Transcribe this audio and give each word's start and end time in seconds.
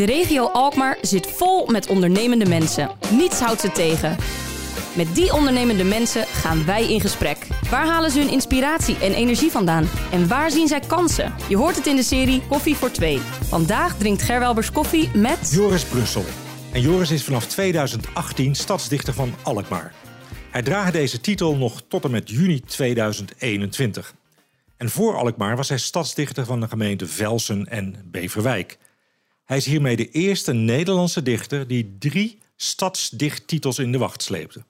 De 0.00 0.06
regio 0.06 0.46
Alkmaar 0.46 0.98
zit 1.00 1.26
vol 1.26 1.66
met 1.66 1.86
ondernemende 1.86 2.48
mensen. 2.48 2.90
Niets 3.10 3.40
houdt 3.40 3.60
ze 3.60 3.72
tegen. 3.72 4.16
Met 4.96 5.14
die 5.14 5.32
ondernemende 5.32 5.84
mensen 5.84 6.26
gaan 6.26 6.64
wij 6.64 6.92
in 6.92 7.00
gesprek. 7.00 7.46
Waar 7.70 7.86
halen 7.86 8.10
ze 8.10 8.18
hun 8.18 8.30
inspiratie 8.30 8.96
en 8.98 9.14
energie 9.14 9.50
vandaan? 9.50 9.88
En 10.12 10.28
waar 10.28 10.50
zien 10.50 10.68
zij 10.68 10.80
kansen? 10.80 11.34
Je 11.48 11.56
hoort 11.56 11.76
het 11.76 11.86
in 11.86 11.96
de 11.96 12.02
serie 12.02 12.42
Koffie 12.48 12.76
voor 12.76 12.90
Twee. 12.90 13.18
Vandaag 13.48 13.96
drinkt 13.96 14.22
Gerwelbers 14.22 14.72
koffie 14.72 15.10
met... 15.14 15.50
Joris 15.52 15.84
Brussel. 15.84 16.24
En 16.72 16.80
Joris 16.80 17.10
is 17.10 17.24
vanaf 17.24 17.46
2018 17.46 18.54
stadsdichter 18.54 19.14
van 19.14 19.34
Alkmaar. 19.42 19.94
Hij 20.50 20.62
draagt 20.62 20.92
deze 20.92 21.20
titel 21.20 21.56
nog 21.56 21.82
tot 21.88 22.04
en 22.04 22.10
met 22.10 22.30
juni 22.30 22.60
2021. 22.60 24.14
En 24.76 24.90
voor 24.90 25.16
Alkmaar 25.16 25.56
was 25.56 25.68
hij 25.68 25.78
stadsdichter 25.78 26.44
van 26.44 26.60
de 26.60 26.68
gemeente 26.68 27.06
Velsen 27.06 27.66
en 27.66 27.96
Beverwijk. 28.04 28.78
Hij 29.50 29.58
is 29.58 29.66
hiermee 29.66 29.96
de 29.96 30.10
eerste 30.10 30.52
Nederlandse 30.52 31.22
dichter 31.22 31.66
die 31.66 31.96
drie 31.98 32.38
stadsdichttitels 32.56 33.78
in 33.78 33.92
de 33.92 33.98
wacht 33.98 34.22
sleepte. 34.22 34.62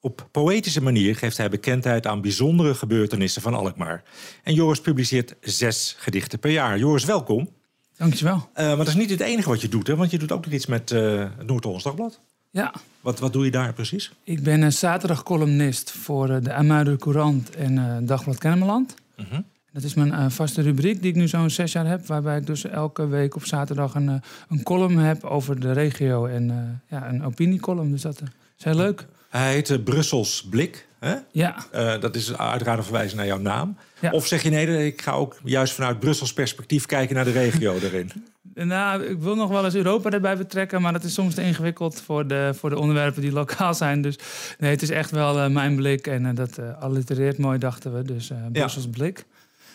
Op 0.00 0.28
poëtische 0.30 0.82
manier 0.82 1.16
geeft 1.16 1.36
hij 1.36 1.50
bekendheid 1.50 2.06
aan 2.06 2.20
bijzondere 2.20 2.74
gebeurtenissen 2.74 3.42
van 3.42 3.54
Alkmaar. 3.54 4.02
En 4.42 4.54
Joris 4.54 4.80
publiceert 4.80 5.34
zes 5.40 5.94
gedichten 5.98 6.38
per 6.38 6.50
jaar. 6.50 6.78
Joris, 6.78 7.04
welkom. 7.04 7.48
Dankjewel. 7.96 8.36
Uh, 8.36 8.66
maar 8.66 8.76
dat 8.76 8.86
is 8.86 8.94
niet 8.94 9.10
het 9.10 9.20
enige 9.20 9.48
wat 9.48 9.60
je 9.60 9.68
doet, 9.68 9.86
hè? 9.86 9.96
want 9.96 10.10
je 10.10 10.18
doet 10.18 10.32
ook 10.32 10.44
nog 10.44 10.54
iets 10.54 10.66
met 10.66 10.90
uh, 10.90 11.18
het 11.36 11.46
Noord-Hollands 11.46 11.84
Dagblad. 11.84 12.20
Ja. 12.50 12.74
Wat, 13.00 13.18
wat 13.18 13.32
doe 13.32 13.44
je 13.44 13.50
daar 13.50 13.72
precies? 13.72 14.12
Ik 14.24 14.42
ben 14.42 14.62
een 14.62 14.72
zaterdagcolumnist 14.72 15.90
voor 15.90 16.30
uh, 16.30 16.36
de 16.40 16.52
Amuider 16.52 16.98
Courant 16.98 17.50
en 17.56 18.06
Dagblad 18.06 18.38
Kennemerland. 18.38 18.94
-huh. 19.16 19.38
Dat 19.72 19.82
is 19.82 19.94
mijn 19.94 20.30
vaste 20.30 20.62
rubriek 20.62 21.02
die 21.02 21.10
ik 21.10 21.16
nu 21.16 21.28
zo'n 21.28 21.50
zes 21.50 21.72
jaar 21.72 21.86
heb. 21.86 22.06
Waarbij 22.06 22.36
ik 22.36 22.46
dus 22.46 22.64
elke 22.64 23.06
week 23.06 23.36
op 23.36 23.44
zaterdag 23.44 23.94
een, 23.94 24.22
een 24.48 24.62
column 24.62 24.98
heb 24.98 25.24
over 25.24 25.60
de 25.60 25.72
regio. 25.72 26.26
En 26.26 26.80
ja, 26.88 27.08
een 27.08 27.24
opiniecolumn. 27.24 27.90
Dus 27.90 28.02
dat 28.02 28.22
is 28.58 28.64
heel 28.64 28.74
leuk. 28.74 29.06
Hij 29.28 29.52
heet 29.52 29.84
Brussels 29.84 30.46
Blik. 30.50 30.86
Hè? 30.98 31.14
Ja. 31.30 31.56
Dat 31.98 32.16
is 32.16 32.36
uiteraard 32.36 32.78
een 32.78 32.84
verwijzing 32.84 33.16
naar 33.16 33.26
jouw 33.26 33.38
naam. 33.38 33.76
Ja. 34.00 34.10
Of 34.10 34.26
zeg 34.26 34.42
je 34.42 34.50
nee, 34.50 34.86
ik 34.86 35.02
ga 35.02 35.12
ook 35.12 35.38
juist 35.44 35.72
vanuit 35.72 36.00
Brussels 36.00 36.32
perspectief 36.32 36.86
kijken 36.86 37.14
naar 37.14 37.24
de 37.24 37.30
regio 37.30 37.74
erin? 37.82 38.12
Nou, 38.54 39.04
ik 39.04 39.18
wil 39.18 39.34
nog 39.34 39.50
wel 39.50 39.64
eens 39.64 39.74
Europa 39.74 40.10
erbij 40.10 40.36
betrekken, 40.36 40.82
maar 40.82 40.92
dat 40.92 41.04
is 41.04 41.14
soms 41.14 41.34
te 41.34 41.42
ingewikkeld 41.42 42.00
voor 42.00 42.26
de, 42.26 42.52
voor 42.54 42.70
de 42.70 42.78
onderwerpen 42.78 43.22
die 43.22 43.32
lokaal 43.32 43.74
zijn. 43.74 44.02
Dus 44.02 44.18
nee, 44.58 44.70
het 44.70 44.82
is 44.82 44.90
echt 44.90 45.10
wel 45.10 45.38
uh, 45.38 45.46
mijn 45.46 45.76
blik 45.76 46.06
en 46.06 46.34
dat 46.34 46.58
allitereert 46.80 47.38
mooi, 47.38 47.58
dachten 47.58 47.94
we. 47.94 48.02
Dus 48.02 48.30
Brussels 48.52 48.84
ja. 48.84 48.90
Blik. 48.90 49.24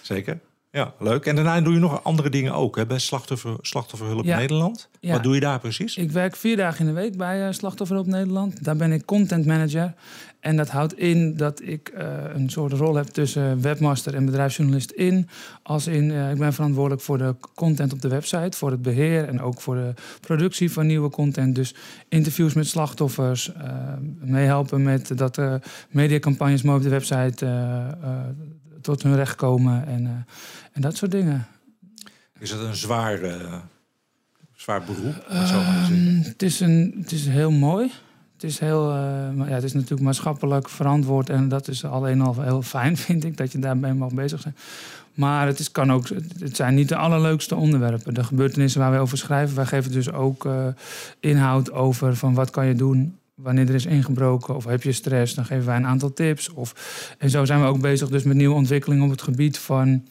Zeker. 0.06 0.40
Ja, 0.72 0.94
leuk. 1.00 1.26
En 1.26 1.36
daarna 1.36 1.62
doe 1.62 1.74
je 1.74 1.80
nog 1.80 2.04
andere 2.04 2.30
dingen 2.30 2.54
ook 2.54 2.76
hè, 2.76 2.86
bij 2.86 3.00
Slachtoffer, 3.00 3.58
Slachtofferhulp 3.62 4.26
ja. 4.26 4.38
Nederland. 4.38 4.90
Ja. 5.00 5.12
Wat 5.12 5.24
doe 5.24 5.34
je 5.34 5.40
daar 5.40 5.60
precies? 5.60 5.98
Ik 5.98 6.12
werk 6.12 6.36
vier 6.36 6.58
dagen 6.58 6.80
in 6.80 6.86
de 6.86 7.02
week 7.02 7.18
bij 7.18 7.48
uh, 7.48 7.52
Slachtofferhulp 7.52 8.08
Nederland. 8.08 8.64
Daar 8.64 8.76
ben 8.76 8.92
ik 8.92 9.06
content 9.06 9.46
manager. 9.46 9.94
En 10.40 10.56
dat 10.56 10.70
houdt 10.70 10.98
in 10.98 11.38
dat 11.38 11.62
ik 11.62 11.92
uh, 11.98 12.08
een 12.34 12.50
soort 12.50 12.74
rol 12.74 12.96
heb 12.96 13.06
tussen 13.06 13.62
webmaster 13.62 14.16
en 14.16 14.26
bedrijfsjournalist 14.26 14.92
in. 14.92 15.30
Als 15.64 15.88
in, 15.88 16.10
uh, 16.10 16.32
ik 16.32 16.38
ben 16.38 16.54
verantwoordelijk 16.54 17.02
voor 17.02 17.18
de 17.18 17.36
content 17.56 17.94
op 17.94 18.02
de 18.02 18.08
website, 18.08 18.58
voor 18.58 18.72
het 18.72 18.82
beheer 18.82 19.28
en 19.28 19.42
ook 19.42 19.62
voor 19.62 19.76
de 19.76 19.94
productie 20.22 20.72
van 20.72 20.88
nieuwe 20.88 21.10
content. 21.10 21.56
Dus 21.56 21.76
interviews 22.10 22.54
met 22.54 22.68
slachtoffers, 22.68 23.52
meehelpen 24.20 24.84
met 24.84 25.18
dat 25.18 25.42
mediacampagnes 25.90 26.62
mooi 26.62 26.78
op 26.78 26.84
de 26.84 26.90
website 26.90 27.46
tot 28.86 29.04
hun 29.04 29.16
recht 29.16 29.36
komen 29.36 29.88
en, 29.88 30.04
uh, 30.04 30.10
en 30.72 30.82
dat 30.82 30.96
soort 30.96 31.12
dingen. 31.12 31.48
Is 32.40 32.52
het 32.52 32.60
een 32.60 32.76
zwaar, 32.76 33.24
uh, 33.24 33.54
zwaar 34.56 34.84
beroep? 34.84 35.26
Uh, 35.32 35.88
het, 36.24 36.42
is 36.42 36.60
een, 36.60 36.96
het 37.02 37.12
is 37.12 37.28
heel 37.28 37.52
mooi. 37.52 37.92
Het 38.34 38.44
is, 38.44 38.60
heel, 38.60 38.94
ja, 38.94 39.46
het 39.46 39.64
is 39.64 39.74
natuurlijk 39.74 40.02
maatschappelijk 40.02 40.70
verantwoord 40.70 41.30
en 41.30 41.50
dat 41.50 41.68
is 41.68 41.86
alleen 41.86 42.22
al 42.22 42.42
heel 42.42 42.62
fijn, 42.62 42.98
vind 43.08 43.24
ik, 43.24 43.38
dat 43.38 43.52
je 43.52 43.60
daarmee 43.60 43.94
mag 43.94 44.14
bezig 44.14 44.42
zijn. 44.42 44.56
Maar 45.14 45.48
het, 45.48 45.60
is, 45.60 45.72
kan 45.72 45.92
ook, 45.92 46.08
het 46.40 46.56
zijn 46.56 46.76
niet 46.76 46.90
de 46.90 46.96
allerleukste 46.96 47.56
onderwerpen. 47.56 48.14
De 48.14 48.24
gebeurtenissen 48.24 48.82
waar 48.82 48.92
wij 48.92 49.00
over 49.00 49.18
schrijven, 49.18 49.56
wij 49.56 49.66
geven 49.66 49.92
dus 49.92 50.12
ook 50.12 50.48
inhoud 51.20 51.72
over 51.72 52.16
van 52.16 52.34
wat 52.34 52.50
kan 52.50 52.66
je 52.66 52.76
doen 52.76 53.18
wanneer 53.36 53.68
er 53.70 53.76
is 53.76 53.86
ingebroken 53.86 54.56
of 54.56 54.66
heb 54.66 54.84
je 54.84 54.92
stress, 54.92 55.34
dan 55.34 55.46
geven 55.46 55.66
wij 55.66 55.76
een 55.76 55.86
aantal 55.86 56.14
tips. 56.14 56.50
Of, 56.50 56.74
en 57.18 57.30
zo 57.30 57.46
zijn 57.46 57.62
we 57.62 57.68
ook 57.68 57.82
bezig 57.82 58.10
dus 58.10 58.24
met 58.24 58.36
nieuwe 58.36 58.56
ontwikkelingen 58.56 59.04
op 59.04 59.10
het 59.10 59.22
gebied 59.22 59.58
van 59.58 60.04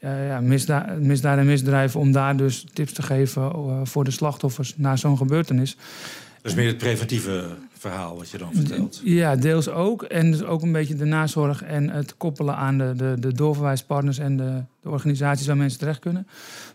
uh, 0.00 0.26
ja, 0.26 0.40
misda 0.40 0.96
misdaad 1.00 1.38
en 1.38 1.46
misdrijven, 1.46 2.00
om 2.00 2.12
daar 2.12 2.36
dus 2.36 2.66
tips 2.72 2.92
te 2.92 3.02
geven 3.02 3.42
uh, 3.42 3.80
voor 3.84 4.04
de 4.04 4.10
slachtoffers 4.10 4.74
na 4.76 4.96
zo'n 4.96 5.16
gebeurtenis. 5.16 5.76
Dus 6.42 6.54
meer 6.54 6.66
het 6.66 6.78
preventieve 6.78 7.56
verhaal 7.88 8.16
wat 8.16 8.30
je 8.30 8.38
dan 8.38 8.54
vertelt. 8.54 9.00
Ja, 9.04 9.36
deels 9.36 9.68
ook. 9.68 10.02
En 10.02 10.30
dus 10.30 10.42
ook 10.42 10.62
een 10.62 10.72
beetje 10.72 10.94
de 10.94 11.04
nazorg 11.04 11.62
en 11.62 11.90
het 11.90 12.16
koppelen 12.16 12.56
aan 12.56 12.78
de, 12.78 12.92
de, 12.96 13.16
de 13.18 13.32
doorverwijspartners 13.32 14.18
en 14.18 14.36
de, 14.36 14.62
de 14.80 14.90
organisaties 14.90 15.46
waar 15.46 15.56
mensen 15.56 15.78
terecht 15.78 15.98
kunnen. 15.98 16.26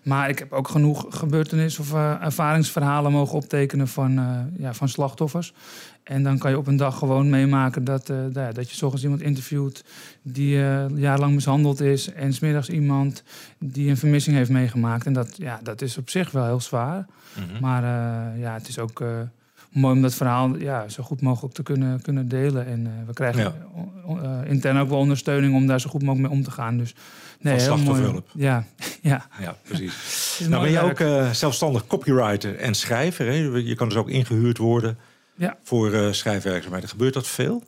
Maar 0.04 0.30
ik 0.30 0.40
heb 0.40 0.52
ook 0.52 0.68
genoeg 0.68 1.06
gebeurtenissen 1.10 1.84
of 1.84 1.94
uh, 1.94 2.24
ervaringsverhalen 2.24 3.12
mogen 3.12 3.36
optekenen 3.36 3.88
van, 3.88 4.20
uh, 4.20 4.40
ja, 4.58 4.74
van 4.74 4.90
slachtoffers. 4.90 5.54
En 6.04 6.24
dan 6.24 6.38
kan 6.38 6.52
je 6.52 6.58
op 6.58 6.68
een 6.68 6.78
dag 6.78 6.98
gewoon 6.98 7.30
meemaken 7.30 7.84
dat, 7.84 8.10
uh, 8.10 8.18
dat 8.54 8.70
je 8.70 8.76
s'ochtends 8.76 9.04
iemand 9.04 9.22
interviewt 9.22 9.84
die 10.22 10.56
jarenlang 10.96 11.34
mishandeld 11.34 11.82
is. 11.82 12.14
En 12.14 12.34
smiddags 12.34 12.70
iemand 12.70 13.24
die 13.60 13.90
een 13.90 13.98
vermissing 13.98 14.36
heeft 14.36 14.50
meegemaakt. 14.50 15.06
En 15.06 15.14
dat, 15.14 15.38
ja, 15.38 15.60
dat 15.64 15.82
is 15.82 15.98
op 15.98 16.10
zich 16.10 16.32
wel 16.32 16.46
heel 16.46 16.60
zwaar. 16.60 17.06
Mm 17.38 17.44
-hmm. 17.44 17.60
Maar 17.60 17.84
ja, 18.38 18.54
het 18.54 18.68
is 18.68 18.80
ook 18.80 19.04
mooi 19.72 19.96
om 19.96 20.02
dat 20.02 20.14
verhaal 20.14 20.58
ja, 20.58 20.90
zo 20.90 21.04
goed 21.04 21.22
mogelijk 21.22 21.54
te 21.54 21.64
kunnen, 21.64 22.02
kunnen 22.02 22.28
delen. 22.28 22.66
En 22.66 22.80
uh, 22.80 22.92
we 23.08 23.14
krijgen 23.14 23.42
ja. 23.42 24.44
uh, 24.44 24.52
intern 24.52 24.78
ook 24.78 24.90
wel 24.90 24.98
ondersteuning 24.98 25.56
om 25.56 25.68
daar 25.68 25.82
zo 25.82 25.90
goed 25.90 26.02
mogelijk 26.02 26.30
mee 26.30 26.38
om 26.38 26.44
te 26.44 26.52
gaan. 26.52 26.78
Dus 26.78 26.96
nee. 27.40 27.60
Ja, 28.34 28.66
ja. 29.02 29.28
ja 29.40 29.56
precies. 29.64 30.40
nou 30.50 30.62
ben 30.64 30.72
je 30.72 30.80
ook 30.80 31.00
uh, 31.00 31.30
zelfstandig 31.30 31.88
copywriter 31.88 32.56
en 32.56 32.74
schrijver. 32.74 33.26
Hè? 33.26 33.34
Je 33.58 33.76
kan 33.76 33.88
dus 33.88 33.98
ook 33.98 34.10
ingehuurd 34.10 34.58
worden 34.58 34.98
ja. 35.36 35.58
voor 35.64 36.14
schrijfwerkzaamheden. 36.14 36.90
Gebeurt 36.90 37.14
dat 37.14 37.28
veel? 37.28 37.64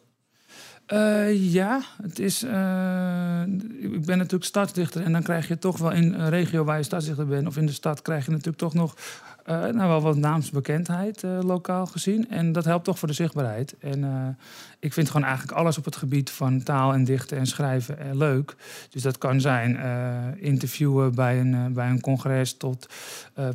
Uh, 0.88 1.54
ja, 1.54 1.82
het 2.02 2.20
is. 2.20 2.44
Uh, 2.44 3.42
ik 3.80 4.06
ben 4.06 4.18
natuurlijk 4.18 4.44
stadsdichter 4.44 5.04
en 5.04 5.12
dan 5.12 5.24
krijg 5.24 5.48
je 5.48 5.58
toch 5.58 5.78
wel 5.78 5.92
in 5.92 6.14
een 6.14 6.30
regio 6.30 6.64
waar 6.64 6.78
je 6.78 6.84
stadsdichter 6.84 7.28
bent 7.28 7.48
of 7.48 7.58
in 7.58 7.66
de 7.66 7.72
stad 7.72 8.02
krijg 8.02 8.26
je 8.26 8.32
natuurlijk 8.32 8.58
toch 8.58 8.74
nog 8.74 8.96
uh, 9.50 9.62
nou, 9.62 9.90
wel 9.90 10.02
wat 10.02 10.16
naamsbekendheid 10.16 11.24
uh, 11.24 11.40
lokaal 11.42 11.86
gezien. 11.86 12.30
En 12.30 12.52
dat 12.52 12.66
helpt 12.66 12.86
toch 12.86 13.00
voor 13.00 13.08
de 13.08 13.14
zichtbaarheid. 13.14 13.76
En 13.80 14.00
uh, 14.00 14.28
ik 14.80 14.94
vind 14.94 15.08
gewoon 15.08 15.28
eigenlijk 15.28 15.58
alles 15.58 15.78
op 15.78 15.86
het 15.86 15.96
gebied 15.96 16.30
van 16.30 16.64
taal 16.64 16.94
en 16.94 17.04
dichten 17.04 17.38
en 17.38 17.46
schrijven 17.46 18.18
leuk. 18.18 18.56
Dus 18.90 19.02
dat 19.02 19.18
kan 19.18 19.42
zijn 19.42 19.78
interviewen 20.38 21.16
bij 21.16 21.40
een, 21.40 21.74
bij 21.74 21.90
een 21.90 22.02
congres 22.02 22.58
tot 22.58 22.94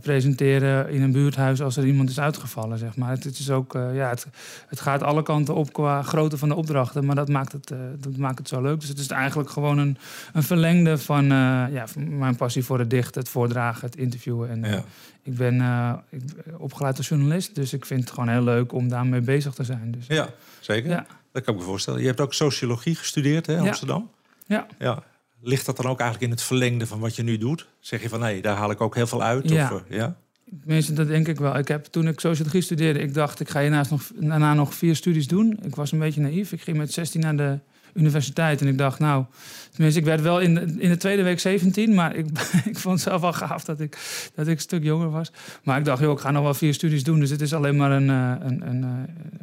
presenteren 0.03 0.91
in 0.91 1.03
een 1.03 1.13
buurthuis 1.13 1.63
als 1.63 1.77
er 1.77 1.87
iemand 1.87 2.11
is 2.11 2.21
uitgevallen. 2.21 2.79
Zeg 2.79 2.97
maar. 2.97 3.11
het, 3.11 3.25
het 3.25 3.39
is 3.39 3.51
ook, 3.51 3.73
ja, 3.73 4.09
het, 4.09 4.27
het, 4.69 4.81
gaat 4.81 5.03
alle 5.03 5.23
kanten 5.23 5.55
op 5.55 5.73
qua 5.73 6.03
grootte 6.03 6.39
van 6.39 6.49
de 6.49 6.55
opdrachten, 6.55 7.05
maar 7.05 7.17
dat 7.17 7.29
maakt 7.29 7.53
het, 7.53 7.73
dat 7.99 8.17
maakt 8.17 8.39
het 8.39 8.49
zo 8.49 8.63
leuk. 8.63 8.81
Dus 8.81 8.89
het 8.89 8.99
is 8.99 9.09
eigenlijk 9.09 9.51
gewoon 9.51 9.79
een, 9.79 9.99
een 10.33 10.43
verlengde 10.43 10.99
van, 10.99 11.25
ja, 11.71 11.87
van 11.87 12.19
mijn 12.19 12.37
passie 12.37 12.65
voor 12.65 12.79
het 12.79 12.91
dichten, 12.91 13.21
het 13.21 13.31
voordragen, 13.31 13.87
het 13.87 13.97
interviewen. 13.97 14.51
En, 14.51 14.71
ja. 14.71 14.85
Ik 15.29 15.37
ben 15.37 15.61
uh, 15.79 16.61
opgeleid 16.61 16.97
als 16.97 17.09
journalist, 17.09 17.55
dus 17.55 17.73
ik 17.73 17.85
vind 17.85 18.01
het 18.01 18.11
gewoon 18.11 18.29
heel 18.29 18.43
leuk 18.43 18.73
om 18.73 18.89
daarmee 18.89 19.21
bezig 19.21 19.55
te 19.55 19.65
zijn. 19.65 19.91
Dus, 19.91 20.07
ja, 20.07 20.29
zeker. 20.61 20.91
Ja. 20.91 21.07
Dat 21.33 21.43
kan 21.43 21.55
ik 21.55 21.61
me 21.61 21.67
voorstellen. 21.67 22.01
Je 22.01 22.07
hebt 22.07 22.21
ook 22.21 22.35
sociologie 22.35 22.95
gestudeerd 22.95 23.47
hè, 23.47 23.57
in 23.57 23.63
ja. 23.63 23.69
Amsterdam. 23.69 24.11
Ja. 24.47 24.67
ja. 24.79 25.03
Ligt 25.41 25.67
dat 25.67 25.77
dan 25.77 25.87
ook 25.87 26.01
eigenlijk 26.01 26.31
in 26.31 26.37
het 26.37 26.47
verlengde 26.47 26.87
van 26.87 27.01
wat 27.01 27.17
je 27.17 27.23
nu 27.23 27.39
doet? 27.39 27.69
Zeg 27.81 28.03
je 28.03 28.09
van 28.09 28.21
nee, 28.21 28.43
daar 28.43 28.57
haal 28.57 28.71
ik 28.71 28.81
ook 28.81 28.95
heel 28.95 29.07
veel 29.07 29.23
uit? 29.23 29.49
Ja. 29.49 29.75
Of, 29.75 29.83
uh, 29.89 29.97
ja? 29.97 30.17
Tenminste, 30.61 30.93
dat 30.93 31.09
denk 31.09 31.29
ik 31.29 31.39
wel. 31.39 31.57
Ik 31.57 31.69
heb, 31.69 31.85
toen 31.85 32.09
ik 32.09 32.21
sociologie 32.21 32.61
studeerde, 32.61 32.99
ik 32.99 33.15
dacht, 33.15 33.41
ik 33.41 33.49
ga 33.49 33.61
hiernaast 33.61 33.91
nog, 33.91 34.11
daarna 34.15 34.55
nog 34.55 34.75
vier 34.75 34.97
studies 34.97 35.27
doen. 35.27 35.59
Ik 35.63 35.75
was 35.75 35.93
een 35.93 35.99
beetje 35.99 36.21
naïef. 36.21 36.53
Ik 36.53 36.61
ging 36.61 36.77
met 36.77 36.93
16 36.93 37.21
naar 37.21 37.37
de 37.37 37.59
universiteit. 37.95 38.61
En 38.61 38.67
ik 38.67 38.79
dacht, 38.79 38.99
nou, 38.99 39.25
tenminste, 39.71 40.01
ik 40.01 40.07
werd 40.07 40.21
wel 40.21 40.41
in 40.41 40.55
de, 40.55 40.75
in 40.79 40.89
de 40.89 40.97
tweede 40.97 41.23
week 41.23 41.41
17, 41.41 41.95
maar 41.95 42.17
ik, 42.17 42.27
ik 42.73 42.79
vond 42.79 42.95
het 42.95 43.09
zelf 43.09 43.21
wel 43.21 43.33
gaaf 43.33 43.65
dat 43.65 43.81
ik, 43.81 43.99
dat 44.35 44.47
ik 44.47 44.55
een 44.55 44.61
stuk 44.61 44.83
jonger 44.83 45.11
was. 45.11 45.33
Maar 45.63 45.79
ik 45.79 45.85
dacht, 45.85 46.03
joh, 46.03 46.13
ik 46.13 46.19
ga 46.19 46.31
nog 46.31 46.43
wel 46.43 46.55
vier 46.55 46.75
studies 46.75 47.05
doen, 47.05 47.21
dus 47.21 47.31
het 47.31 47.41
is 47.41 47.55
alleen 47.55 47.77
maar 47.77 47.91
een, 47.91 48.09
een, 48.09 48.69
een, 48.69 48.87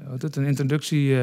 wat 0.09 0.21
het, 0.21 0.35
een 0.35 0.45
introductie 0.45 1.17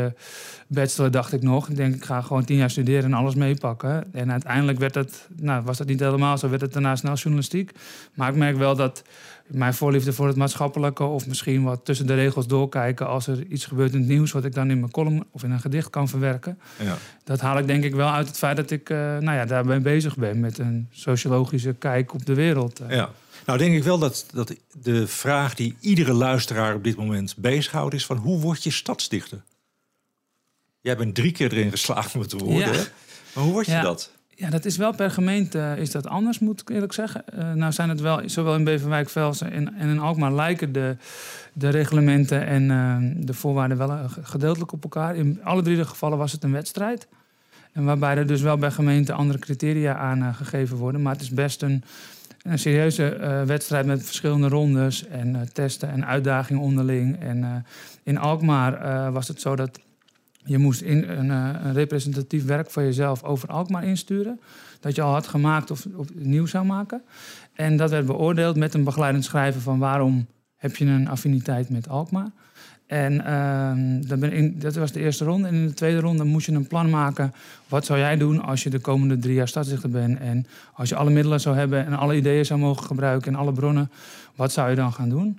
bachelor, 0.72 1.10
dacht 1.10 1.32
ik 1.32 1.42
nog. 1.42 1.68
Ik 1.68 1.76
denk, 1.76 1.94
ik 1.94 2.04
ga 2.04 2.20
gewoon 2.20 2.44
tien 2.44 2.56
jaar 2.56 2.70
studeren 2.70 3.04
en 3.04 3.12
alles 3.12 3.34
meepakken. 3.34 4.04
En 4.12 4.32
uiteindelijk 4.32 4.78
werd 4.78 4.94
dat, 4.94 5.28
nou, 5.36 5.62
was 5.62 5.78
dat 5.78 5.86
niet 5.86 6.00
helemaal 6.00 6.38
zo, 6.38 6.48
werd 6.48 6.60
het 6.60 6.72
daarna 6.72 6.96
snel 6.96 7.14
journalistiek. 7.14 7.70
Maar 8.14 8.28
ik 8.28 8.36
merk 8.36 8.56
wel 8.56 8.76
dat 8.76 9.02
mijn 9.54 9.74
voorliefde 9.74 10.12
voor 10.12 10.26
het 10.26 10.36
maatschappelijke 10.36 11.04
of 11.04 11.26
misschien 11.26 11.62
wat 11.62 11.84
tussen 11.84 12.06
de 12.06 12.14
regels 12.14 12.46
doorkijken 12.46 13.06
als 13.06 13.26
er 13.26 13.46
iets 13.46 13.64
gebeurt 13.66 13.92
in 13.92 13.98
het 13.98 14.08
nieuws 14.08 14.32
wat 14.32 14.44
ik 14.44 14.54
dan 14.54 14.70
in 14.70 14.80
mijn 14.80 14.90
column 14.90 15.24
of 15.30 15.42
in 15.42 15.50
een 15.50 15.60
gedicht 15.60 15.90
kan 15.90 16.08
verwerken. 16.08 16.58
Ja. 16.78 16.98
Dat 17.24 17.40
haal 17.40 17.58
ik 17.58 17.66
denk 17.66 17.84
ik 17.84 17.94
wel 17.94 18.10
uit 18.10 18.26
het 18.26 18.38
feit 18.38 18.56
dat 18.56 18.70
ik 18.70 18.90
uh, 18.90 18.98
nou 18.98 19.36
ja, 19.36 19.44
daarbij 19.44 19.80
bezig 19.80 20.16
ben 20.16 20.40
met 20.40 20.58
een 20.58 20.88
sociologische 20.90 21.72
kijk 21.72 22.14
op 22.14 22.26
de 22.26 22.34
wereld. 22.34 22.80
Ja. 22.88 23.10
Nou, 23.46 23.58
denk 23.58 23.74
ik 23.74 23.84
wel 23.84 23.98
dat, 23.98 24.26
dat 24.32 24.54
de 24.82 25.06
vraag 25.06 25.54
die 25.54 25.76
iedere 25.80 26.12
luisteraar 26.12 26.74
op 26.74 26.84
dit 26.84 26.96
moment 26.96 27.36
bezighoudt 27.36 27.94
is 27.94 28.06
van 28.06 28.16
hoe 28.16 28.40
word 28.40 28.62
je 28.62 28.70
stadsdichter? 28.70 29.42
Jij 30.80 30.96
bent 30.96 31.14
drie 31.14 31.32
keer 31.32 31.52
erin 31.52 31.70
geslaagd 31.70 32.14
met 32.14 32.28
te 32.28 32.36
worden. 32.36 32.72
Ja. 32.72 32.84
Maar 33.34 33.44
hoe 33.44 33.52
word 33.52 33.66
je 33.66 33.72
Ja. 33.72 33.82
dat? 33.82 34.10
Ja, 34.34 34.50
dat 34.50 34.64
is 34.64 34.76
wel 34.76 34.94
per 34.94 35.10
gemeente 35.10 35.58
eh, 35.58 35.76
is 35.76 35.90
dat 35.90 36.06
anders, 36.06 36.38
moet 36.38 36.60
ik 36.60 36.70
eerlijk 36.70 36.92
zeggen. 36.92 37.28
Eh, 37.28 37.52
nou 37.52 37.72
zijn 37.72 37.88
het 37.88 38.00
wel, 38.00 38.20
zowel 38.26 38.54
in 38.54 38.64
Beverwijk, 38.64 39.10
Velsen 39.10 39.52
en, 39.52 39.74
en 39.74 39.88
in 39.88 39.98
Alkmaar 39.98 40.32
lijken 40.32 40.72
de, 40.72 40.96
de 41.52 41.68
reglementen 41.68 42.46
en 42.46 42.70
eh, 42.70 43.24
de 43.26 43.34
voorwaarden 43.34 43.78
wel 43.78 43.98
gedeeltelijk 44.22 44.72
op 44.72 44.82
elkaar. 44.82 45.16
In 45.16 45.40
alle 45.44 45.62
drie 45.62 45.76
de 45.76 45.84
gevallen 45.84 46.18
was 46.18 46.32
het 46.32 46.42
een 46.42 46.52
wedstrijd. 46.52 47.06
En 47.72 47.84
waarbij 47.84 48.16
er 48.16 48.26
dus 48.26 48.40
wel 48.40 48.56
bij 48.56 48.70
gemeenten 48.70 49.14
andere 49.14 49.38
criteria 49.38 49.96
aan 49.96 50.34
gegeven 50.34 50.76
worden. 50.76 51.02
Maar 51.02 51.12
het 51.12 51.22
is 51.22 51.30
best 51.30 51.62
een, 51.62 51.84
een 52.42 52.58
serieuze 52.58 53.42
wedstrijd 53.46 53.86
met 53.86 54.04
verschillende 54.04 54.48
rondes 54.48 55.06
en 55.08 55.48
testen 55.52 55.90
en 55.90 56.06
uitdagingen 56.06 56.62
onderling. 56.62 57.20
En 57.20 57.64
in 58.02 58.18
Alkmaar 58.18 59.12
was 59.12 59.28
het 59.28 59.40
zo 59.40 59.56
dat 59.56 59.80
je 60.44 60.58
moest 60.58 60.82
een, 60.82 61.04
eh, 61.04 61.50
een 61.62 61.72
representatief 61.72 62.44
werk 62.44 62.70
van 62.70 62.84
jezelf 62.84 63.22
over 63.22 63.48
Alkmaar 63.48 63.84
insturen. 63.84 64.40
Dat 64.80 64.94
je 64.94 65.02
al 65.02 65.12
had 65.12 65.26
gemaakt 65.26 65.70
of, 65.70 65.86
of 65.96 66.08
nieuw 66.14 66.46
zou 66.46 66.64
maken. 66.64 67.02
En 67.52 67.76
dat 67.76 67.90
werd 67.90 68.06
beoordeeld 68.06 68.56
met 68.56 68.74
een 68.74 68.84
begeleidend 68.84 69.24
schrijven 69.24 69.60
van 69.60 69.78
waarom 69.78 70.26
heb 70.56 70.76
je 70.76 70.84
een 70.84 71.08
affiniteit 71.08 71.68
met 71.70 71.88
Alkmaar. 71.88 72.30
En 72.86 73.24
ehm, 73.24 74.08
dat, 74.08 74.20
ben 74.20 74.32
in, 74.32 74.58
dat 74.58 74.74
was 74.74 74.92
de 74.92 75.00
eerste 75.00 75.24
ronde. 75.24 75.48
En 75.48 75.54
in 75.54 75.66
de 75.66 75.74
tweede 75.74 76.00
ronde 76.00 76.24
moest 76.24 76.46
je 76.46 76.52
een 76.52 76.66
plan 76.66 76.90
maken. 76.90 77.32
Wat 77.68 77.84
zou 77.84 77.98
jij 77.98 78.16
doen 78.16 78.42
als 78.42 78.62
je 78.62 78.70
de 78.70 78.78
komende 78.78 79.18
drie 79.18 79.34
jaar 79.34 79.48
stadsdichter 79.48 79.90
bent? 79.90 80.18
En 80.18 80.46
als 80.72 80.88
je 80.88 80.96
alle 80.96 81.10
middelen 81.10 81.40
zou 81.40 81.56
hebben 81.56 81.86
en 81.86 81.94
alle 81.94 82.16
ideeën 82.16 82.46
zou 82.46 82.60
mogen 82.60 82.86
gebruiken 82.86 83.32
en 83.32 83.38
alle 83.38 83.52
bronnen, 83.52 83.90
wat 84.34 84.52
zou 84.52 84.70
je 84.70 84.76
dan 84.76 84.92
gaan 84.92 85.08
doen? 85.08 85.38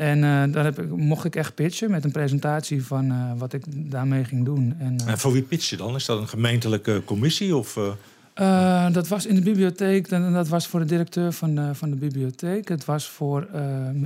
En 0.00 0.24
eh, 0.24 0.52
daar 0.52 0.64
heb 0.64 0.78
ik, 0.78 0.88
mocht 0.96 1.24
ik 1.24 1.36
echt 1.36 1.54
pitchen 1.54 1.90
met 1.90 2.04
een 2.04 2.12
presentatie 2.12 2.84
van 2.84 3.10
eh, 3.10 3.16
wat 3.36 3.52
ik 3.52 3.62
daarmee 3.90 4.24
ging 4.24 4.44
doen. 4.44 4.74
En, 4.78 4.98
eh, 4.98 5.08
En 5.08 5.18
voor 5.18 5.32
wie 5.32 5.42
pitch 5.42 5.70
je 5.70 5.76
dan? 5.76 5.94
Is 5.94 6.04
dat 6.04 6.18
een 6.18 6.28
gemeentelijke 6.28 7.02
commissie? 7.04 7.56
Of, 7.56 7.78
dat 8.92 9.08
was 9.08 9.26
in 9.26 9.34
de 9.34 9.40
bibliotheek. 9.40 10.08
En 10.08 10.32
dat 10.32 10.48
was 10.48 10.66
voor 10.66 10.80
de 10.80 10.86
directeur 10.86 11.32
van 11.32 11.54
de, 11.54 11.74
van 11.74 11.90
de 11.90 11.96
bibliotheek. 11.96 12.68
Het 12.68 12.84
was 12.84 13.08
voor 13.08 13.48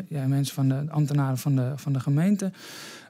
ja, 0.08 0.26
mensen 0.26 0.55
van 0.55 0.69
de 0.69 0.85
ambtenaren 0.88 1.38
van 1.38 1.56
de, 1.56 1.73
van 1.76 1.93
de 1.93 2.00
gemeente. 2.00 2.50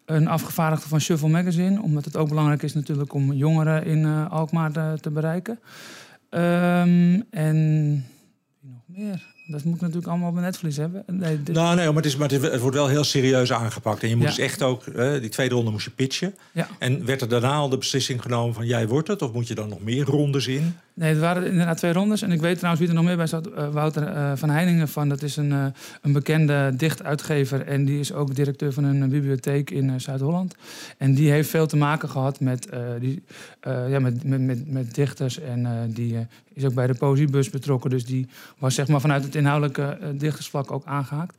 Een 0.04 0.28
afgevaardigde 0.28 0.88
van 0.88 1.00
Shuffle 1.00 1.28
Magazine. 1.28 1.82
Omdat 1.82 2.04
het 2.04 2.16
ook 2.16 2.28
belangrijk 2.28 2.62
is 2.62 2.74
natuurlijk 2.74 3.14
om 3.14 3.32
jongeren 3.32 3.84
in 3.84 4.28
Alkmaar 4.28 4.72
te, 4.72 4.94
te 5.00 5.10
bereiken. 5.10 5.58
Ehm, 6.30 7.20
en 7.30 7.56
wie 8.60 8.70
nog 8.70 8.82
meer? 8.86 9.33
Dat 9.46 9.64
moet 9.64 9.74
ik 9.74 9.80
natuurlijk 9.80 10.06
allemaal 10.08 10.28
op 10.28 10.34
mijn 10.34 10.46
netvlies 10.46 10.76
hebben. 10.76 11.02
Nee, 11.06 11.42
dit- 11.42 11.54
Nou, 11.54 11.76
nee, 11.76 11.86
maar, 11.86 11.94
het, 11.96 12.04
is, 12.04 12.16
maar 12.16 12.30
het, 12.30 12.60
wordt 12.60 12.76
wel 12.76 12.88
heel 12.88 13.04
serieus 13.04 13.52
aangepakt. 13.52 14.02
En 14.02 14.08
je 14.08 14.14
moet 14.16 14.24
Ja. 14.24 14.30
dus 14.30 14.38
echt 14.38 14.62
ook, 14.62 14.86
eh, 14.86 15.20
die 15.20 15.28
tweede 15.28 15.54
ronde 15.54 15.70
moest 15.70 15.84
je 15.84 15.90
pitchen. 15.90 16.34
Ja. 16.52 16.68
En 16.78 17.04
werd 17.04 17.20
er 17.20 17.28
daarna 17.28 17.54
al 17.54 17.68
de 17.68 17.78
beslissing 17.78 18.22
genomen 18.22 18.54
van 18.54 18.66
jij 18.66 18.88
wordt 18.88 19.08
het? 19.08 19.22
Of 19.22 19.32
moet 19.32 19.48
je 19.48 19.54
dan 19.54 19.68
nog 19.68 19.80
meer 19.80 20.04
rondes 20.04 20.46
in? 20.46 20.76
Nee, 20.94 21.08
het 21.08 21.18
waren 21.18 21.46
inderdaad 21.46 21.76
twee 21.76 21.92
rondes. 21.92 22.22
En 22.22 22.32
ik 22.32 22.40
weet 22.40 22.54
trouwens 22.54 22.80
wie 22.80 22.88
er 22.90 22.96
nog 22.96 23.04
meer 23.04 23.16
bij 23.16 23.26
zat. 23.26 23.46
eh, 23.46 23.68
Wouter 23.68 24.06
eh, 24.06 24.32
van 24.34 24.50
Heiningen 24.50 24.88
van. 24.88 25.08
Dat 25.08 25.22
is 25.22 25.36
een, 25.36 25.52
eh, 25.52 25.66
een 26.02 26.12
bekende 26.12 26.72
dichtuitgever. 26.76 27.66
En 27.66 27.84
die 27.84 27.98
is 27.98 28.12
ook 28.12 28.34
directeur 28.34 28.72
van 28.72 28.84
een 28.84 29.08
bibliotheek 29.08 29.70
in 29.70 30.00
Zuid-Holland. 30.00 30.54
En 30.98 31.14
die 31.14 31.30
heeft 31.30 31.50
veel 31.50 31.66
te 31.66 31.76
maken 31.76 32.08
gehad 32.08 32.40
met, 32.40 32.68
die, 33.00 33.22
ja, 33.62 33.98
met, 33.98 34.24
met, 34.24 34.40
met, 34.40 34.72
met 34.72 34.94
dichters. 34.94 35.40
En 35.40 35.90
die 35.94 36.26
is 36.52 36.64
ook 36.64 36.74
bij 36.74 36.86
de 36.86 36.94
Poëziebus 36.94 37.50
betrokken. 37.50 37.90
Dus 37.90 38.04
die 38.04 38.28
was 38.58 38.74
zeg 38.74 38.88
maar 38.88 39.00
vanuit 39.00 39.24
het 39.24 39.34
inhoudelijke 39.34 39.98
dichtersvlak 40.14 40.72
ook 40.72 40.84
aangehaakt. 40.84 41.36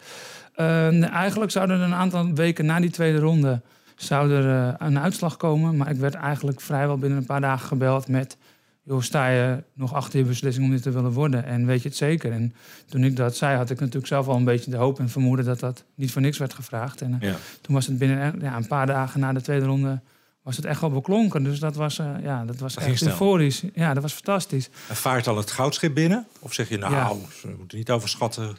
Eh, 0.55 0.87
nee, 0.87 1.09
eigenlijk 1.09 1.51
zouden 1.51 1.79
er 1.79 1.85
een 1.85 1.93
aantal 1.93 2.33
weken 2.33 2.65
na 2.65 2.79
die 2.79 2.89
tweede 2.89 3.19
ronde... 3.19 3.61
zou 3.95 4.31
er 4.31 4.75
een 4.79 4.99
uitslag 4.99 5.37
komen. 5.37 5.77
Maar 5.77 5.89
ik 5.89 5.97
werd 5.97 6.13
eigenlijk 6.13 6.61
vrijwel 6.61 6.97
binnen 6.97 7.17
een 7.19 7.25
paar 7.25 7.41
dagen 7.41 7.67
gebeld 7.67 8.07
met 8.07 8.37
joh, 8.85 9.01
sta 9.01 9.27
je 9.29 9.63
nog 9.73 9.93
achter 9.93 10.19
je 10.19 10.25
beslissing 10.25 10.65
om 10.65 10.71
dit 10.71 10.81
te 10.81 10.91
willen 10.91 11.11
worden? 11.11 11.45
En 11.45 11.65
weet 11.65 11.81
je 11.81 11.87
het 11.87 11.97
zeker? 11.97 12.31
En 12.31 12.53
toen 12.85 13.03
ik 13.03 13.15
dat 13.15 13.35
zei, 13.35 13.57
had 13.57 13.69
ik 13.69 13.79
natuurlijk 13.79 14.07
zelf 14.07 14.27
al 14.27 14.35
een 14.35 14.43
beetje 14.43 14.71
de 14.71 14.77
hoop 14.77 14.99
en 14.99 15.09
vermoeden 15.09 15.45
dat 15.45 15.59
dat 15.59 15.83
niet 15.95 16.11
voor 16.11 16.21
niks 16.21 16.37
werd 16.37 16.53
gevraagd. 16.53 17.01
En 17.01 17.13
eh, 17.21 17.29
Ja. 17.29 17.35
toen 17.61 17.75
was 17.75 17.85
het 17.87 17.97
binnen 17.97 18.39
ja, 18.41 18.55
een 18.55 18.67
paar 18.67 18.85
dagen 18.85 19.19
na 19.19 19.33
de 19.33 19.41
tweede 19.41 19.65
ronde 19.65 20.01
was 20.41 20.55
het 20.55 20.65
echt 20.65 20.81
wel 20.81 20.89
beklonken. 20.89 21.43
Dus 21.43 21.59
dat 21.59 21.75
was, 21.75 21.99
eh, 21.99 22.11
ja, 22.21 22.45
dat 22.45 22.57
was 22.57 22.73
Dat 22.73 22.83
echt 22.83 23.05
euforisch. 23.05 23.63
Ja, 23.73 23.93
dat 23.93 24.03
was 24.03 24.13
fantastisch. 24.13 24.69
En 24.89 24.95
vaart 24.95 25.27
al 25.27 25.37
het 25.37 25.51
goudschip 25.51 25.93
binnen? 25.93 26.27
Of 26.39 26.53
zeg 26.53 26.69
je 26.69 26.77
nou, 26.77 26.93
Ja. 26.93 27.13
we 27.41 27.55
moeten 27.57 27.77
niet 27.77 27.89
overschatten 27.91 28.55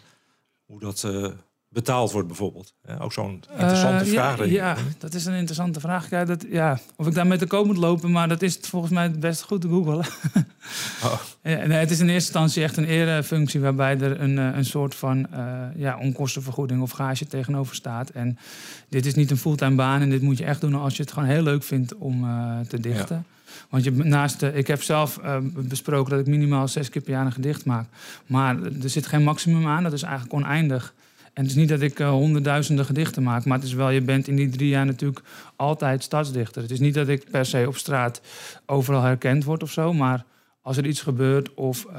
hoe 0.67 0.81
dat 0.81 1.05
eh, 1.05 1.27
betaald 1.77 2.13
wordt 2.13 2.27
bijvoorbeeld? 2.27 2.75
Ja, 2.87 2.97
ook 2.99 3.13
zo'n 3.13 3.43
interessante 3.51 4.05
Eh, 4.05 4.11
vraag. 4.11 4.47
Ja, 4.47 4.77
dat 4.99 5.15
is 5.15 5.25
een 5.27 5.35
interessante 5.35 5.81
vraag. 5.81 6.11
Ja, 6.11 6.25
dat, 6.25 6.45
ja, 6.51 6.79
of 6.97 7.07
ik 7.07 7.15
daarmee 7.15 7.39
te 7.39 7.47
koop 7.47 7.67
moet 7.67 7.77
lopen, 7.77 8.11
maar 8.11 8.29
dat 8.29 8.43
is 8.43 8.59
volgens 8.61 8.93
mij 8.93 9.11
best 9.11 9.43
goed 9.43 9.61
te 9.61 9.69
googlen. 9.69 10.05
Oh. 11.05 11.21
Ja, 11.43 11.67
nee, 11.67 11.79
het 11.79 11.91
is 11.91 12.01
in 12.01 12.09
eerste 12.09 12.13
instantie 12.33 12.63
echt 12.63 12.77
een 12.77 12.85
erefunctie 12.85 13.61
waarbij 13.61 13.99
er 14.01 14.21
een, 14.21 14.39
eh, 14.39 14.57
een 14.57 14.65
soort 14.65 14.95
van 14.95 15.27
eh, 15.33 15.63
ja, 15.77 15.99
onkostenvergoeding 15.99 16.83
of 16.83 16.91
gage 16.91 17.27
tegenover 17.27 17.75
staat. 17.75 18.11
En 18.11 18.39
dit 18.89 19.07
is 19.07 19.15
niet 19.15 19.31
een 19.31 19.37
fulltime 19.37 19.75
baan 19.75 20.01
en 20.01 20.11
dit 20.11 20.23
moet 20.23 20.39
je 20.39 20.45
echt 20.45 20.61
doen 20.61 20.75
als 20.75 20.97
je 20.97 21.03
het 21.03 21.13
gewoon 21.13 21.29
heel 21.29 21.43
leuk 21.43 21.63
vindt 21.63 21.95
om 21.95 22.25
eh, 22.25 22.61
te 22.69 22.81
dichten. 22.81 23.27
Want 23.71 23.85
je, 23.85 23.91
naast, 23.93 24.41
de- 24.41 24.53
ik 24.53 24.67
heb 24.67 24.83
zelf 24.83 25.19
eh, 25.19 25.37
besproken 25.55 26.11
dat 26.11 26.21
ik 26.21 26.27
minimaal 26.27 26.69
zes 26.69 26.89
keer 26.89 27.03
per 27.03 27.13
jaar 27.13 27.27
een 27.27 27.33
gedicht 27.33 27.65
maak. 27.65 27.87
Maar 28.27 28.57
er 28.83 28.91
zit 28.91 29.07
geen 29.07 29.23
maximum 29.23 29.67
aan, 29.67 29.83
dat 29.83 29.93
is 29.93 30.03
eigenlijk 30.03 30.35
oneindig. 30.35 30.95
En 31.37 31.43
het 31.43 31.51
is 31.51 31.57
niet 31.57 31.69
dat 31.69 31.81
ik 31.81 32.01
eh, 32.01 32.09
honderdduizenden 32.09 32.85
gedichten 32.85 33.23
maak, 33.23 33.45
maar 33.45 33.57
het 33.57 33.67
is 33.67 33.73
wel, 33.73 33.91
je 33.91 34.01
bent 34.01 34.29
in 34.29 34.37
die 34.37 34.49
drie 34.49 34.69
jaar 34.69 34.87
natuurlijk 34.87 35.21
altijd 35.57 36.03
stadsdichter. 36.03 36.63
Het 36.63 36.71
is 36.71 36.81
niet 36.81 36.95
dat 36.95 37.09
ik 37.09 37.31
per 37.31 37.47
se 37.47 37.65
op 37.67 37.77
straat 37.77 38.21
overal 38.67 39.03
herkend 39.03 39.45
word 39.45 39.63
of 39.63 39.71
zo, 39.71 39.93
maar 39.93 40.25
als 40.61 40.77
er 40.77 40.87
iets 40.87 41.01
gebeurt 41.01 41.55
of 41.55 41.85
eh, 41.85 41.99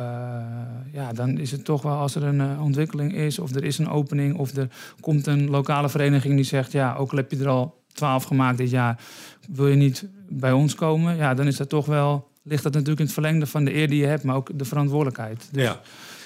ja, 0.92 1.14
dan 1.14 1.38
is 1.38 1.52
het 1.52 1.66
toch 1.66 1.82
wel 1.82 1.96
als 1.96 2.16
er 2.16 2.24
een 2.24 2.42
eh, 2.42 2.64
ontwikkeling 2.64 3.14
is 3.14 3.40
of 3.40 3.56
er 3.56 3.64
is 3.64 3.78
een 3.78 3.90
opening 3.90 4.38
of 4.38 4.56
er 4.56 4.70
komt 5.00 5.28
een 5.28 5.50
lokale 5.50 5.90
vereniging 5.90 6.36
die 6.36 6.46
zegt 6.46 6.72
ja, 6.72 6.96
ook 6.96 7.12
al 7.12 7.18
heb 7.18 7.32
je 7.32 7.38
er 7.38 7.48
al 7.48 7.84
twaalf 7.94 8.24
gemaakt 8.24 8.58
dit 8.58 8.70
jaar, 8.70 9.00
wil 9.50 9.68
je 9.68 9.76
niet 9.76 10.08
bij 10.30 10.52
ons 10.52 10.76
komen? 10.76 11.16
Ja, 11.16 11.34
dan 11.34 11.48
is 11.48 11.58
dat 11.58 11.70
toch 11.70 11.86
wel, 11.86 12.28
ligt 12.44 12.64
dat 12.64 12.74
natuurlijk 12.74 13.00
in 13.00 13.06
het 13.06 13.14
verlengde 13.14 13.46
van 13.46 13.66
de 13.66 13.76
eer 13.76 13.90
die 13.90 14.00
je 14.02 14.08
hebt, 14.08 14.24
maar 14.24 14.36
ook 14.36 14.50
de 14.60 14.66
verantwoordelijkheid. 14.66 15.50
Dus- 15.52 15.64
Ja. 15.64 15.80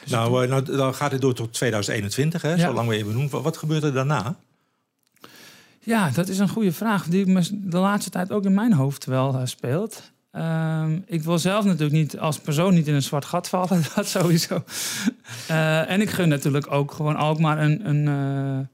Nou, 0.07 0.44
eh, 0.44 0.50
nou, 0.50 0.63
dan 0.63 0.95
gaat 0.95 1.12
dit 1.12 1.21
door 1.21 1.33
tot 1.33 1.53
2021, 1.53 2.42
hè? 2.42 2.50
Ja. 2.50 2.57
zo 2.57 2.74
lang 2.74 2.88
ben 2.88 2.98
je 2.98 3.06
benoemd. 3.06 3.31
Wat, 3.31 3.57
gebeurt 3.57 3.83
er 3.83 3.94
daarna? 3.94 4.36
Ja, 5.80 6.09
dat 6.09 6.28
is 6.28 6.40
een 6.40 6.49
goede 6.49 6.71
vraag 6.71 7.06
die 7.06 7.26
me 7.26 7.47
de 7.52 7.78
laatste 7.78 8.09
tijd 8.09 8.31
ook 8.31 8.45
in 8.45 8.54
mijn 8.54 8.73
hoofd 8.73 9.06
wel 9.06 9.35
eh, 9.35 9.42
speelt. 9.45 10.11
Ehm, 10.31 10.99
ik 11.06 11.23
wil 11.23 11.40
zelf 11.40 11.66
natuurlijk 11.66 11.92
niet 11.92 12.19
als 12.19 12.40
persoon 12.40 12.73
niet 12.73 12.87
in 12.87 12.94
een 12.94 13.04
zwart 13.04 13.26
gat 13.26 13.49
vallen, 13.49 13.83
dat 13.95 14.07
sowieso. 14.07 14.64
Eh, 15.47 15.90
en 15.90 16.02
ik 16.02 16.09
gun 16.09 16.30
natuurlijk 16.30 16.71
ook 16.71 16.92
gewoon 16.92 17.16
Alkmaar 17.16 17.59
een, 17.59 17.90
een, 17.90 18.69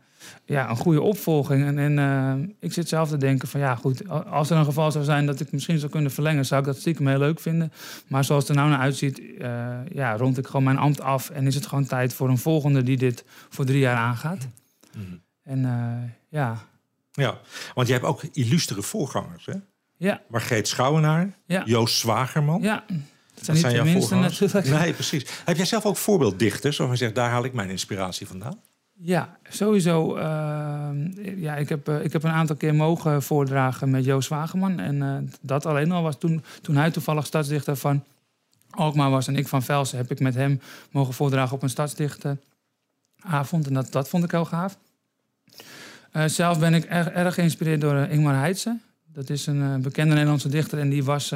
ja, 0.45 0.69
een 0.69 0.75
goede 0.75 1.01
opvolging. 1.01 1.65
En, 1.65 1.79
en 1.79 1.99
eh, 1.99 2.49
ik 2.59 2.73
zit 2.73 2.87
zelf 2.87 3.09
te 3.09 3.17
denken 3.17 3.47
van 3.47 3.59
ja 3.59 3.75
goed, 3.75 4.09
als 4.09 4.49
er 4.49 4.57
een 4.57 4.65
geval 4.65 4.91
zou 4.91 5.03
zijn 5.03 5.25
dat 5.25 5.39
ik 5.39 5.51
misschien 5.51 5.79
zou 5.79 5.91
kunnen 5.91 6.11
verlengen, 6.11 6.45
zou 6.45 6.59
ik 6.61 6.67
dat 6.67 6.77
stiekem 6.77 7.07
heel 7.07 7.17
leuk 7.17 7.39
vinden. 7.39 7.71
Maar 8.07 8.23
zoals 8.23 8.41
het 8.47 8.51
er 8.51 8.57
nou 8.57 8.69
naar 8.69 8.79
uitziet, 8.79 9.21
eh, 9.39 9.75
ja, 9.93 10.17
rond 10.17 10.37
ik 10.37 10.45
gewoon 10.45 10.63
mijn 10.63 10.77
ambt 10.77 11.01
af 11.01 11.29
en 11.29 11.47
is 11.47 11.55
het 11.55 11.65
gewoon 11.65 11.85
tijd 11.85 12.13
voor 12.13 12.29
een 12.29 12.37
volgende 12.37 12.83
die 12.83 12.97
dit 12.97 13.23
voor 13.49 13.65
drie 13.65 13.79
jaar 13.79 13.97
aangaat. 13.97 14.47
Mhm. 14.93 15.03
En 15.43 15.65
eh, 15.65 16.09
ja, 16.29 16.57
Ja, 17.11 17.37
want 17.73 17.87
je 17.87 17.93
hebt 17.93 18.05
ook 18.05 18.23
illustere 18.23 18.81
voorgangers, 18.81 19.45
hè? 19.45 19.53
ja, 19.97 20.21
Margreet 20.27 20.67
Schouwenaar, 20.67 21.35
ja. 21.45 21.63
Joost 21.65 21.97
Zwagerman. 21.97 22.61
Ja, 22.61 22.83
dat 23.43 23.57
zijn 23.57 23.73
jouw 23.73 23.85
voorgangers. 23.85 24.39
natuurlijk. 24.39 24.83
Nee, 24.83 24.93
precies. 24.93 25.25
Heb 25.45 25.57
jij 25.57 25.65
zelf 25.65 25.85
ook 25.85 25.97
voorbeelddichters 25.97 26.77
waarvan 26.77 26.95
je 26.97 27.03
zegt, 27.03 27.15
daar 27.15 27.29
haal 27.29 27.43
ik 27.43 27.53
mijn 27.53 27.69
inspiratie 27.69 28.27
vandaan? 28.27 28.61
Ja, 28.99 29.37
sowieso. 29.49 30.15
eh, 30.15 30.89
ja, 31.35 31.55
ik, 31.55 31.69
heb, 31.69 31.87
eh, 31.87 32.03
ik 32.03 32.13
heb 32.13 32.23
een 32.23 32.31
aantal 32.31 32.55
keer 32.55 32.75
mogen 32.75 33.23
voordragen 33.23 33.89
met 33.89 34.05
Joost 34.05 34.29
Wageman. 34.29 34.79
En 34.79 35.01
eh, 35.01 35.15
dat 35.41 35.65
alleen 35.65 35.91
al 35.91 36.01
was 36.01 36.17
toen, 36.19 36.43
toen 36.61 36.75
hij 36.75 36.91
toevallig 36.91 37.25
stadsdichter 37.25 37.75
van 37.75 38.03
Alkmaar 38.69 39.09
was 39.09 39.27
en 39.27 39.35
ik 39.35 39.47
van 39.47 39.63
Velsen, 39.63 39.97
heb 39.97 40.11
ik 40.11 40.19
met 40.19 40.35
hem 40.35 40.61
mogen 40.91 41.13
voordragen 41.13 41.55
op 41.55 41.63
een 41.63 41.69
stadsdichteravond. 41.69 43.67
En 43.67 43.73
dat, 43.73 43.91
dat 43.91 44.09
vond 44.09 44.23
ik 44.23 44.31
heel 44.31 44.45
gaaf. 44.45 44.77
Eh, 46.11 46.25
zelf 46.25 46.59
ben 46.59 46.73
ik 46.73 46.83
erg, 46.83 47.07
erg 47.07 47.33
geïnspireerd 47.33 47.81
door 47.81 47.95
Ingmar 47.95 48.35
Heitse. 48.35 48.77
Dat 49.13 49.29
is 49.29 49.45
een 49.47 49.81
bekende 49.81 50.13
Nederlandse 50.13 50.49
dichter 50.49 50.79
en 50.79 50.89
die 50.89 51.03
was 51.03 51.33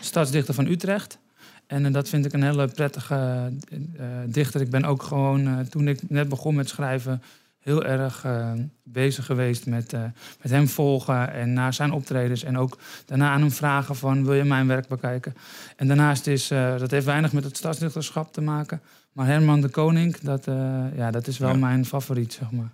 stadsdichter 0.00 0.54
van 0.54 0.66
Utrecht. 0.66 1.18
En 1.66 1.86
eh, 1.86 1.92
dat 1.92 2.08
vind 2.08 2.24
ik 2.24 2.32
een 2.32 2.42
hele 2.42 2.68
prettige 2.68 3.50
eh, 3.98 4.06
dichter. 4.26 4.60
Ik 4.60 4.70
ben 4.70 4.84
ook 4.84 5.02
gewoon, 5.02 5.46
eh, 5.46 5.58
toen 5.58 5.88
ik 5.88 6.10
net 6.10 6.28
begon 6.28 6.54
met 6.54 6.68
schrijven, 6.68 7.22
heel 7.60 7.84
erg 7.84 8.24
eh, 8.24 8.52
bezig 8.82 9.26
geweest 9.26 9.66
met, 9.66 9.92
eh, 9.92 10.02
met 10.42 10.50
hem 10.52 10.68
volgen 10.68 11.32
en 11.32 11.52
naar 11.52 11.74
zijn 11.74 11.92
optredens. 11.92 12.42
En 12.42 12.58
ook 12.58 12.78
daarna 13.06 13.30
aan 13.30 13.40
hem 13.40 13.50
vragen 13.50 13.96
van, 13.96 14.24
wil 14.24 14.34
je 14.34 14.44
mijn 14.44 14.66
werk 14.66 14.88
bekijken? 14.88 15.34
En 15.76 15.86
daarnaast 15.86 16.26
is, 16.26 16.50
eh, 16.50 16.78
dat 16.78 16.90
heeft 16.90 17.06
weinig 17.06 17.32
met 17.32 17.44
het 17.44 17.56
stadsdichterschap 17.56 18.32
te 18.32 18.40
maken. 18.40 18.80
Maar 19.12 19.26
Herman 19.26 19.60
de 19.60 19.68
Koning, 19.68 20.16
dat, 20.18 20.46
eh, 20.46 20.84
ja, 20.96 21.10
dat 21.10 21.26
is 21.26 21.38
wel 21.38 21.50
Ja. 21.50 21.56
mijn 21.56 21.84
favoriet, 21.86 22.32
zeg 22.32 22.50
maar. 22.50 22.72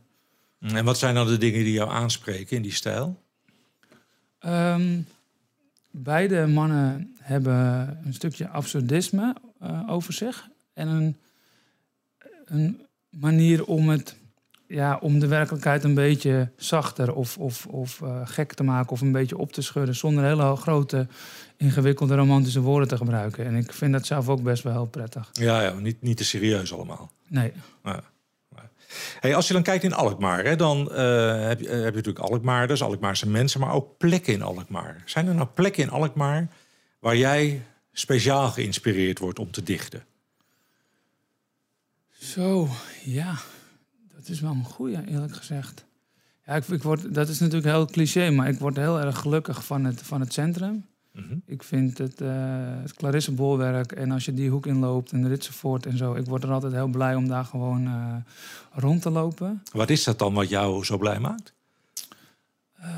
En 0.60 0.84
wat 0.84 0.98
zijn 0.98 1.14
dan 1.14 1.26
de 1.26 1.38
dingen 1.38 1.64
die 1.64 1.72
jou 1.72 1.90
aanspreken 1.90 2.56
in 2.56 2.62
die 2.62 2.72
stijl? 2.72 3.20
Ehm, 4.38 5.00
beide 5.90 6.46
mannen 6.46 7.16
hebben 7.30 7.98
een 8.04 8.14
stukje 8.14 8.48
absurdisme 8.48 9.36
eh, 9.60 9.82
over 9.88 10.12
zich. 10.12 10.48
En 10.72 10.88
een, 10.88 11.16
een 12.44 12.86
manier 13.10 13.64
om, 13.64 13.88
het, 13.88 14.16
ja, 14.66 14.98
om 15.00 15.18
de 15.18 15.26
werkelijkheid 15.26 15.84
een 15.84 15.94
beetje 15.94 16.50
zachter 16.56 17.14
of, 17.14 17.38
of, 17.38 17.66
of 17.66 18.02
eh, 18.02 18.20
gek 18.24 18.52
te 18.52 18.62
maken 18.62 18.92
of 18.92 19.00
een 19.00 19.12
beetje 19.12 19.38
op 19.38 19.52
te 19.52 19.62
schudden. 19.62 19.94
Zonder 19.94 20.24
hele 20.24 20.56
grote, 20.56 21.06
ingewikkelde 21.56 22.14
romantische 22.14 22.60
woorden 22.60 22.88
te 22.88 22.96
gebruiken. 22.96 23.46
En 23.46 23.54
ik 23.54 23.72
vind 23.72 23.92
dat 23.92 24.06
zelf 24.06 24.28
ook 24.28 24.42
best 24.42 24.62
wel 24.62 24.72
heel 24.72 24.86
prettig. 24.86 25.30
Ja, 25.32 25.62
ja 25.62 25.72
niet, 25.72 26.02
niet 26.02 26.16
te 26.16 26.24
serieus 26.24 26.72
allemaal. 26.72 27.10
Nee. 27.28 27.52
Hey, 29.20 29.34
als 29.34 29.46
je 29.46 29.52
dan 29.52 29.62
kijkt 29.62 29.84
in 29.84 29.92
Alkmaar, 29.92 30.44
hè, 30.44 30.56
dan 30.56 30.92
eh, 30.92 31.46
heb, 31.46 31.60
je, 31.60 31.68
heb 31.68 31.94
je 31.94 31.96
natuurlijk 31.96 32.18
Alkmaarders, 32.18 32.82
Alkmaarse 32.82 33.28
mensen, 33.28 33.60
maar 33.60 33.72
ook 33.72 33.98
plekken 33.98 34.32
in 34.32 34.42
Alkmaar. 34.42 35.02
Zijn 35.04 35.26
er 35.26 35.34
nou 35.34 35.48
plekken 35.54 35.82
in 35.82 35.90
Alkmaar 35.90 36.48
waar 37.00 37.16
jij 37.16 37.62
speciaal 37.92 38.48
geïnspireerd 38.48 39.18
wordt 39.18 39.38
om 39.38 39.50
te 39.50 39.62
dichten? 39.62 40.04
Zo, 42.10 42.68
ja. 43.04 43.38
Dat 44.14 44.28
is 44.28 44.40
wel 44.40 44.50
een 44.50 44.64
goeie, 44.64 45.06
eerlijk 45.06 45.34
gezegd. 45.34 45.84
Ja, 46.46 46.54
ik, 46.54 46.68
ik 46.68 46.82
word, 46.82 47.14
dat 47.14 47.28
is 47.28 47.38
natuurlijk 47.38 47.72
heel 47.72 47.86
cliché, 47.86 48.30
maar 48.30 48.48
ik 48.48 48.58
word 48.58 48.76
heel 48.76 49.00
erg 49.00 49.18
gelukkig 49.18 49.64
van 49.64 49.84
het, 49.84 50.02
van 50.02 50.20
het 50.20 50.32
centrum. 50.32 50.84
Mhm. 51.12 51.34
Ik 51.46 51.62
vind 51.62 51.98
het, 51.98 52.20
eh 52.20 52.28
het 52.82 52.94
Clarisse 52.94 53.32
Bolwerk 53.32 53.92
en 53.92 54.10
als 54.10 54.24
je 54.24 54.34
die 54.34 54.50
hoek 54.50 54.66
inloopt 54.66 55.12
en 55.12 55.28
Ritsenvoort 55.28 55.86
en 55.86 55.96
zo... 55.96 56.14
ik 56.14 56.26
word 56.26 56.42
er 56.42 56.52
altijd 56.52 56.72
heel 56.72 56.88
blij 56.88 57.14
om 57.14 57.28
daar 57.28 57.44
gewoon 57.44 57.86
eh, 57.86 58.14
rond 58.72 59.02
te 59.02 59.10
lopen. 59.10 59.62
Wat 59.72 59.90
is 59.90 60.04
dat 60.04 60.18
dan 60.18 60.34
wat 60.34 60.48
jou 60.48 60.84
zo 60.84 60.98
blij 60.98 61.18
maakt? 61.18 61.52
Eh, 62.74 62.88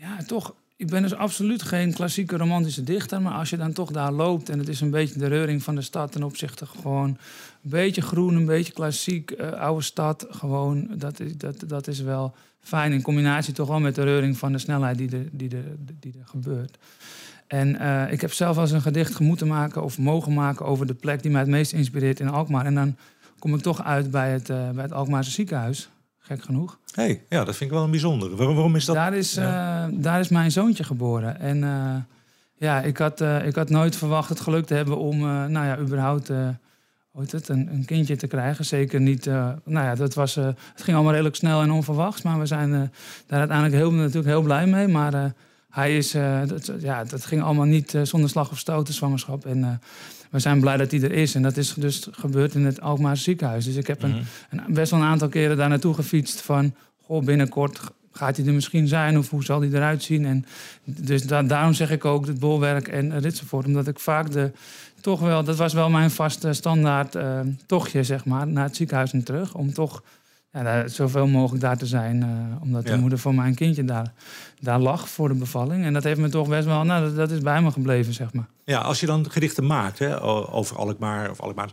ja, 0.00 0.22
toch. 0.22 0.54
Ik 0.82 0.88
ben 0.88 1.02
dus 1.02 1.14
absoluut 1.14 1.62
geen 1.62 1.92
klassieke 1.92 2.36
romantische 2.36 2.82
dichter. 2.82 3.22
Maar 3.22 3.32
als 3.32 3.50
je 3.50 3.56
dan 3.56 3.72
toch 3.72 3.90
daar 3.90 4.12
loopt 4.12 4.48
en 4.48 4.58
het 4.58 4.68
is 4.68 4.80
een 4.80 4.90
beetje 4.90 5.18
de 5.18 5.26
reuring 5.26 5.62
van 5.62 5.74
de 5.74 5.82
stad 5.82 6.12
ten 6.12 6.22
opzichte 6.22 6.66
gewoon 6.66 7.08
een 7.08 7.16
beetje 7.60 8.02
groen, 8.02 8.34
een 8.34 8.44
beetje 8.44 8.72
klassiek, 8.72 9.30
eh, 9.30 9.50
oude 9.50 9.82
stad. 9.82 10.26
Gewoon, 10.30 10.88
dat 10.96 11.20
is, 11.20 11.36
dat, 11.36 11.64
dat 11.66 11.86
is 11.86 12.00
wel 12.00 12.34
fijn. 12.60 12.92
In 12.92 13.02
combinatie 13.02 13.54
toch 13.54 13.68
wel 13.68 13.80
met 13.80 13.94
de 13.94 14.02
reuring 14.02 14.38
van 14.38 14.52
de 14.52 14.58
snelheid 14.58 14.98
die 14.98 15.10
er, 15.10 15.28
die 15.30 15.50
er, 15.50 15.64
die 16.00 16.14
gebeurt. 16.24 16.78
En 17.46 17.78
eh, 17.78 18.12
ik 18.12 18.20
heb 18.20 18.32
zelf 18.32 18.56
eens 18.56 18.70
een 18.70 18.82
gedicht 18.82 19.18
moeten 19.18 19.46
maken 19.46 19.82
of 19.82 19.98
mogen 19.98 20.34
maken 20.34 20.66
over 20.66 20.86
de 20.86 20.94
plek 20.94 21.22
die 21.22 21.30
mij 21.30 21.40
het 21.40 21.50
meest 21.50 21.72
inspireert 21.72 22.20
in 22.20 22.28
Alkmaar. 22.28 22.66
En 22.66 22.74
dan 22.74 22.96
kom 23.38 23.54
ik 23.54 23.60
toch 23.60 23.84
uit 23.84 24.10
bij 24.10 24.32
het, 24.32 24.50
eh, 24.50 24.70
bij 24.70 24.82
het 24.82 24.92
Alkmaarse 24.92 25.30
ziekenhuis. 25.30 25.88
Gek 26.24 26.42
genoeg. 26.42 26.78
hey, 26.94 27.24
ja, 27.28 27.44
dat 27.44 27.56
vind 27.56 27.70
ik 27.70 27.76
wel 27.76 27.84
een 27.84 27.90
bijzondere. 27.90 28.36
Waarom, 28.36 28.54
waarom 28.54 28.76
is 28.76 28.84
dat? 28.84 28.94
Daar 28.94 29.14
is, 29.14 29.36
eh, 29.36 29.84
daar 29.90 30.20
is 30.20 30.28
mijn 30.28 30.50
zoontje 30.50 30.84
geboren. 30.84 31.40
En 31.40 31.64
eh, 31.64 31.94
ja, 32.56 32.80
ik 32.80 32.96
had, 32.96 33.20
eh, 33.20 33.46
ik 33.46 33.54
had 33.54 33.70
nooit 33.70 33.96
verwacht 33.96 34.28
het 34.28 34.40
geluk 34.40 34.66
te 34.66 34.74
hebben 34.74 34.98
om, 34.98 35.18
nou 35.18 35.66
ja, 35.66 35.78
überhaupt 35.78 36.28
hoe 36.28 37.20
heet 37.20 37.32
het, 37.32 37.48
een, 37.48 37.68
een 37.72 37.84
kindje 37.84 38.16
te 38.16 38.26
krijgen. 38.26 38.64
Zeker 38.64 39.00
niet, 39.00 39.24
nou 39.24 39.56
ja, 39.64 39.94
dat 39.94 40.14
was, 40.14 40.34
het 40.34 40.56
ging 40.74 40.94
allemaal 40.94 41.12
redelijk 41.12 41.36
snel 41.36 41.62
en 41.62 41.70
onverwachts. 41.70 42.22
Maar 42.22 42.38
we 42.38 42.46
zijn 42.46 42.70
daar 43.26 43.38
uiteindelijk 43.38 43.76
heel, 43.76 43.92
natuurlijk 43.92 44.26
heel 44.26 44.42
blij 44.42 44.66
mee. 44.66 44.88
Maar 44.88 45.34
hij 45.72 45.96
is, 45.96 46.14
eh, 46.14 46.40
dat, 46.46 46.72
ja, 46.78 47.04
dat 47.04 47.24
ging 47.26 47.42
allemaal 47.42 47.64
niet 47.64 47.94
eh, 47.94 48.02
zonder 48.02 48.30
slag 48.30 48.50
of 48.50 48.58
stoot, 48.58 48.86
de 48.86 48.92
zwangerschap. 48.92 49.46
En 49.46 49.64
eh, 49.64 49.70
we 50.30 50.38
zijn 50.38 50.60
blij 50.60 50.76
dat 50.76 50.90
hij 50.90 51.00
er 51.02 51.12
is. 51.12 51.34
En 51.34 51.42
dat 51.42 51.56
is 51.56 51.74
dus 51.74 52.08
gebeurd 52.10 52.54
in 52.54 52.64
het 52.64 52.80
Alkmaarse 52.80 53.22
ziekenhuis. 53.22 53.64
Dus 53.64 53.74
ik 53.76 53.86
heb 53.86 54.02
een, 54.02 54.10
Mhm. 54.10 54.20
een, 54.50 54.74
best 54.74 54.90
wel 54.90 55.00
een 55.00 55.06
aantal 55.06 55.28
keren 55.28 55.56
daar 55.56 55.68
naartoe 55.68 55.94
gefietst 55.94 56.40
van... 56.40 56.74
Goh, 57.04 57.24
binnenkort 57.24 57.80
gaat 58.12 58.36
hij 58.36 58.46
er 58.46 58.52
misschien 58.52 58.88
zijn 58.88 59.18
of 59.18 59.30
hoe 59.30 59.44
zal 59.44 59.60
hij 59.60 59.68
eruit 59.70 60.02
zien? 60.02 60.26
En 60.26 60.44
dus 60.84 61.22
da- 61.22 61.42
daarom 61.42 61.72
zeg 61.72 61.90
ik 61.90 62.04
ook 62.04 62.26
het 62.26 62.38
bolwerk 62.38 62.88
en 62.88 63.20
Ritsenvoort. 63.20 63.66
Omdat 63.66 63.88
ik 63.88 63.98
vaak 63.98 64.30
de, 64.30 64.50
toch 65.00 65.20
wel, 65.20 65.44
dat 65.44 65.56
was 65.56 65.72
wel 65.72 65.90
mijn 65.90 66.10
vaste 66.10 66.52
standaard 66.52 67.16
tochtje, 67.66 68.02
zeg 68.02 68.24
maar, 68.24 68.46
naar 68.46 68.64
het 68.64 68.76
ziekenhuis 68.76 69.12
en 69.12 69.22
terug. 69.24 69.54
Om 69.54 69.72
toch 69.72 70.02
ja, 70.52 70.62
daar, 70.62 70.88
zoveel 70.88 71.26
mogelijk 71.26 71.62
daar 71.62 71.76
te 71.78 71.86
zijn. 71.86 72.22
eh, 72.22 72.62
omdat 72.62 72.84
Ja. 72.84 72.90
de 72.94 73.00
moeder 73.00 73.18
van 73.18 73.34
mijn 73.34 73.54
kindje 73.54 73.84
daar, 73.84 74.12
daar 74.60 74.78
lag 74.80 75.08
voor 75.08 75.28
de 75.28 75.34
bevalling. 75.34 75.84
En 75.84 75.92
dat 75.92 76.04
heeft 76.04 76.20
me 76.20 76.28
toch 76.28 76.48
best 76.48 76.64
wel, 76.66 76.82
nou, 76.84 77.04
dat, 77.04 77.16
dat 77.16 77.30
is 77.30 77.40
bij 77.40 77.62
me 77.62 77.70
gebleven, 77.70 78.12
zeg 78.12 78.32
maar. 78.32 78.46
Ja, 78.64 78.78
als 78.80 79.00
je 79.00 79.06
dan 79.06 79.30
gedichten 79.30 79.66
maakt 79.66 79.98
hè, 79.98 80.22
over 80.52 80.76
Alkmaar 80.76 81.30
of 81.30 81.40
Alkmaar, 81.40 81.70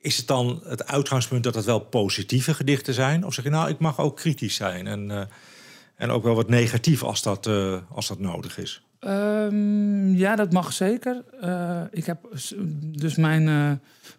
is 0.00 0.16
het 0.16 0.26
dan 0.26 0.60
het 0.64 0.86
uitgangspunt 0.86 1.44
dat 1.44 1.54
het 1.54 1.64
wel 1.64 1.78
positieve 1.80 2.54
gedichten 2.54 2.94
zijn? 2.94 3.24
Of 3.26 3.34
zeg 3.34 3.44
je 3.44 3.50
nou, 3.50 3.68
ik 3.68 3.78
mag 3.78 3.98
ook 3.98 4.16
kritisch 4.16 4.54
zijn 4.54 4.86
en, 4.86 5.10
eh, 5.10 5.20
en 5.96 6.10
ook 6.10 6.22
wel 6.22 6.34
wat 6.34 6.48
negatief 6.48 7.02
als 7.02 7.22
dat, 7.22 7.46
eh, 7.46 7.74
als 7.90 8.08
dat 8.08 8.18
nodig 8.18 8.58
is? 8.58 8.82
Ehm, 9.00 10.14
ja, 10.14 10.36
dat 10.36 10.52
mag 10.52 10.72
zeker. 10.72 11.22
Eh, 11.40 11.80
ik 11.90 12.06
heb 12.06 12.18
dus 12.80 13.16
mijn, 13.16 13.48
eh, 13.48 13.70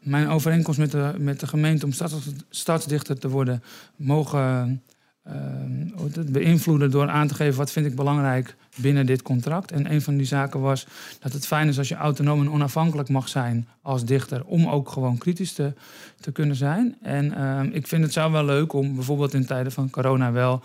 mijn 0.02 0.28
overeenkomst 0.28 0.80
met 0.80 0.92
de, 0.92 1.14
met 1.18 1.40
de 1.40 1.48
gemeente 1.48 1.86
om 1.86 1.92
stads, 1.92 2.16
stadsdichter 2.50 3.20
te 3.20 3.30
worden 3.30 3.64
mogen 3.96 4.82
ehm, 5.24 6.32
beïnvloeden 6.32 6.92
door 6.92 7.10
aan 7.10 7.28
te 7.28 7.34
geven 7.34 7.58
wat 7.58 7.72
vind 7.72 7.86
ik 7.86 7.96
belangrijk 7.96 8.56
binnen 8.76 9.06
dit 9.06 9.22
contract. 9.22 9.72
En 9.72 9.92
een 9.92 10.02
van 10.02 10.18
die 10.18 10.26
zaken 10.26 10.60
was 10.60 10.88
dat 11.20 11.34
het 11.34 11.48
fijn 11.48 11.68
is 11.68 11.78
als 11.78 11.90
je 11.90 11.96
autonoom 11.96 12.42
en 12.42 12.52
onafhankelijk 12.52 13.10
mag 13.10 13.28
zijn 13.28 13.68
als 13.82 14.06
dichter 14.06 14.46
om 14.46 14.68
ook 14.68 14.90
gewoon 14.90 15.18
kritisch 15.18 15.54
te, 15.54 15.74
te 16.20 16.32
kunnen 16.32 16.56
zijn. 16.56 16.98
En 17.02 17.34
ehm, 17.34 17.70
ik 17.72 17.88
vind 17.88 18.04
het 18.04 18.14
zou 18.14 18.32
wel 18.32 18.46
leuk 18.46 18.74
om 18.74 18.96
bijvoorbeeld 18.96 19.34
in 19.34 19.46
tijden 19.46 19.72
van 19.72 19.90
corona 19.90 20.32
wel 20.32 20.64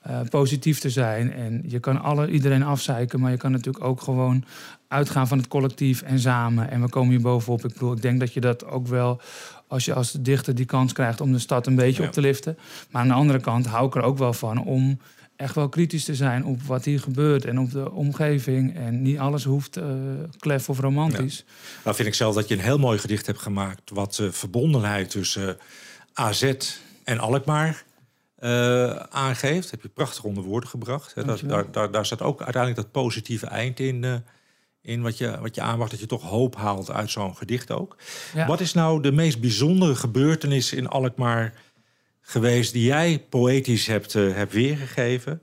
eh, 0.00 0.20
positief 0.30 0.78
te 0.78 0.90
zijn. 0.90 1.32
En 1.32 1.62
je 1.66 1.78
kan 1.78 2.00
alle, 2.02 2.30
iedereen 2.30 2.62
afzeiken, 2.62 3.20
maar 3.20 3.30
je 3.30 3.36
kan 3.36 3.50
natuurlijk 3.52 3.84
ook 3.84 4.00
gewoon 4.00 4.44
uitgaan 4.88 5.28
van 5.28 5.38
het 5.38 5.48
collectief 5.48 6.02
en 6.02 6.18
samen. 6.20 6.70
En 6.70 6.80
we 6.80 6.88
komen 6.88 7.10
hier 7.10 7.20
bovenop. 7.20 7.64
Ik 7.64 7.72
bedoel, 7.72 7.92
ik 7.92 8.02
denk 8.02 8.20
dat 8.20 8.32
je 8.32 8.40
dat 8.40 8.64
ook 8.66 8.86
wel, 8.86 9.20
als 9.66 9.84
je 9.84 9.94
als 9.94 10.12
dichter 10.12 10.54
die 10.54 10.64
kans 10.64 10.92
krijgt 10.92 11.20
om 11.20 11.32
de 11.32 11.38
stad 11.38 11.66
een 11.66 11.74
beetje 11.74 12.02
Ja. 12.02 12.08
op 12.08 12.14
te 12.14 12.20
liften. 12.20 12.58
Maar 12.90 13.02
aan 13.02 13.08
de 13.08 13.14
andere 13.14 13.40
kant 13.40 13.66
hou 13.66 13.86
ik 13.86 13.94
er 13.94 14.02
ook 14.02 14.18
wel 14.18 14.32
van 14.32 14.64
om 14.64 14.98
echt 15.36 15.54
wel 15.54 15.68
kritisch 15.68 16.04
te 16.04 16.14
zijn 16.14 16.44
op 16.44 16.62
wat 16.62 16.84
hier 16.84 17.00
gebeurt 17.00 17.44
en 17.44 17.58
op 17.58 17.70
de 17.70 17.90
omgeving. 17.92 18.76
En 18.76 19.02
niet 19.02 19.18
alles 19.18 19.44
hoeft 19.44 19.76
eh 19.76 19.84
klef 20.38 20.68
of 20.68 20.78
romantisch. 20.80 21.44
Nou 21.84 21.96
vind 21.96 22.08
ik 22.08 22.14
zelf 22.14 22.34
dat 22.34 22.48
je 22.48 22.54
een 22.54 22.60
heel 22.60 22.78
mooi 22.78 22.98
gedicht 22.98 23.26
hebt 23.26 23.38
gemaakt... 23.42 23.90
wat 23.94 24.14
de 24.14 24.32
verbondenheid 24.32 25.10
tussen 25.10 25.56
AZ 26.12 26.52
en 27.04 27.18
Alkmaar 27.18 27.84
eh, 28.40 28.90
aangeeft. 28.96 29.70
Heb 29.70 29.82
je 29.82 29.88
prachtig 29.88 30.24
onder 30.24 30.42
woorden 30.42 30.68
gebracht. 30.68 31.14
Hè. 31.14 31.24
Dankjewel. 31.24 31.56
daar, 31.56 31.72
daar, 31.72 31.90
daar 31.90 32.06
staat 32.06 32.22
ook 32.22 32.42
uiteindelijk 32.42 32.82
dat 32.82 33.02
positieve 33.02 33.46
eind 33.46 33.80
in... 33.80 34.04
eh, 34.04 34.14
in 34.82 35.02
wat 35.02 35.18
je, 35.18 35.40
wat 35.40 35.54
je 35.54 35.60
aanwacht, 35.60 35.90
dat 35.90 36.00
je 36.00 36.06
toch 36.06 36.22
hoop 36.22 36.56
haalt 36.56 36.90
uit 36.90 37.10
zo'n 37.10 37.36
gedicht 37.36 37.70
ook. 37.70 37.96
Ja. 38.34 38.46
Wat 38.46 38.60
is 38.60 38.72
nou 38.72 39.02
de 39.02 39.12
meest 39.12 39.40
bijzondere 39.40 39.94
gebeurtenis 39.94 40.72
in 40.72 40.88
Alkmaar 40.88 41.54
geweest... 42.20 42.72
die 42.72 42.84
jij 42.84 43.26
poëtisch 43.28 43.86
hebt, 43.86 44.14
eh, 44.14 44.34
hebt 44.34 44.52
weergegeven? 44.52 45.42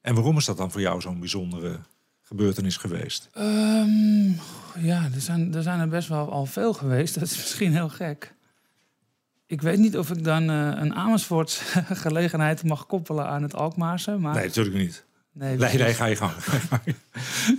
En 0.00 0.14
waarom 0.14 0.36
is 0.36 0.44
dat 0.44 0.56
dan 0.56 0.70
voor 0.70 0.80
jou 0.80 1.00
zo'n 1.00 1.18
bijzondere 1.18 1.80
gebeurtenis 2.22 2.76
geweest? 2.76 3.28
Ehm, 3.32 4.30
ja, 4.78 5.08
er 5.14 5.20
zijn, 5.20 5.54
er 5.54 5.62
zijn 5.62 5.80
er 5.80 5.88
best 5.88 6.08
wel 6.08 6.30
al 6.30 6.46
veel 6.46 6.72
geweest. 6.72 7.14
Dat 7.14 7.22
is 7.22 7.36
misschien 7.36 7.72
heel 7.72 7.88
gek. 7.88 8.34
Ik 9.52 9.62
weet 9.62 9.78
niet 9.78 9.98
of 9.98 10.10
ik 10.10 10.24
dan 10.24 10.50
eh, 10.50 10.70
een 10.74 10.94
Amersfoorts 10.94 11.62
gelegenheid 12.06 12.64
mag 12.64 12.86
koppelen 12.86 13.26
aan 13.26 13.42
het 13.42 13.54
Alkmaarse. 13.54 14.10
Maar 14.18 14.34
Nee, 14.34 14.44
natuurlijk 14.44 14.76
niet. 14.76 15.04
Nee, 15.32 15.56
Nee, 15.56 15.76
nee, 15.76 15.94
ga 15.94 16.04
je 16.06 16.16
gang. 16.16 16.32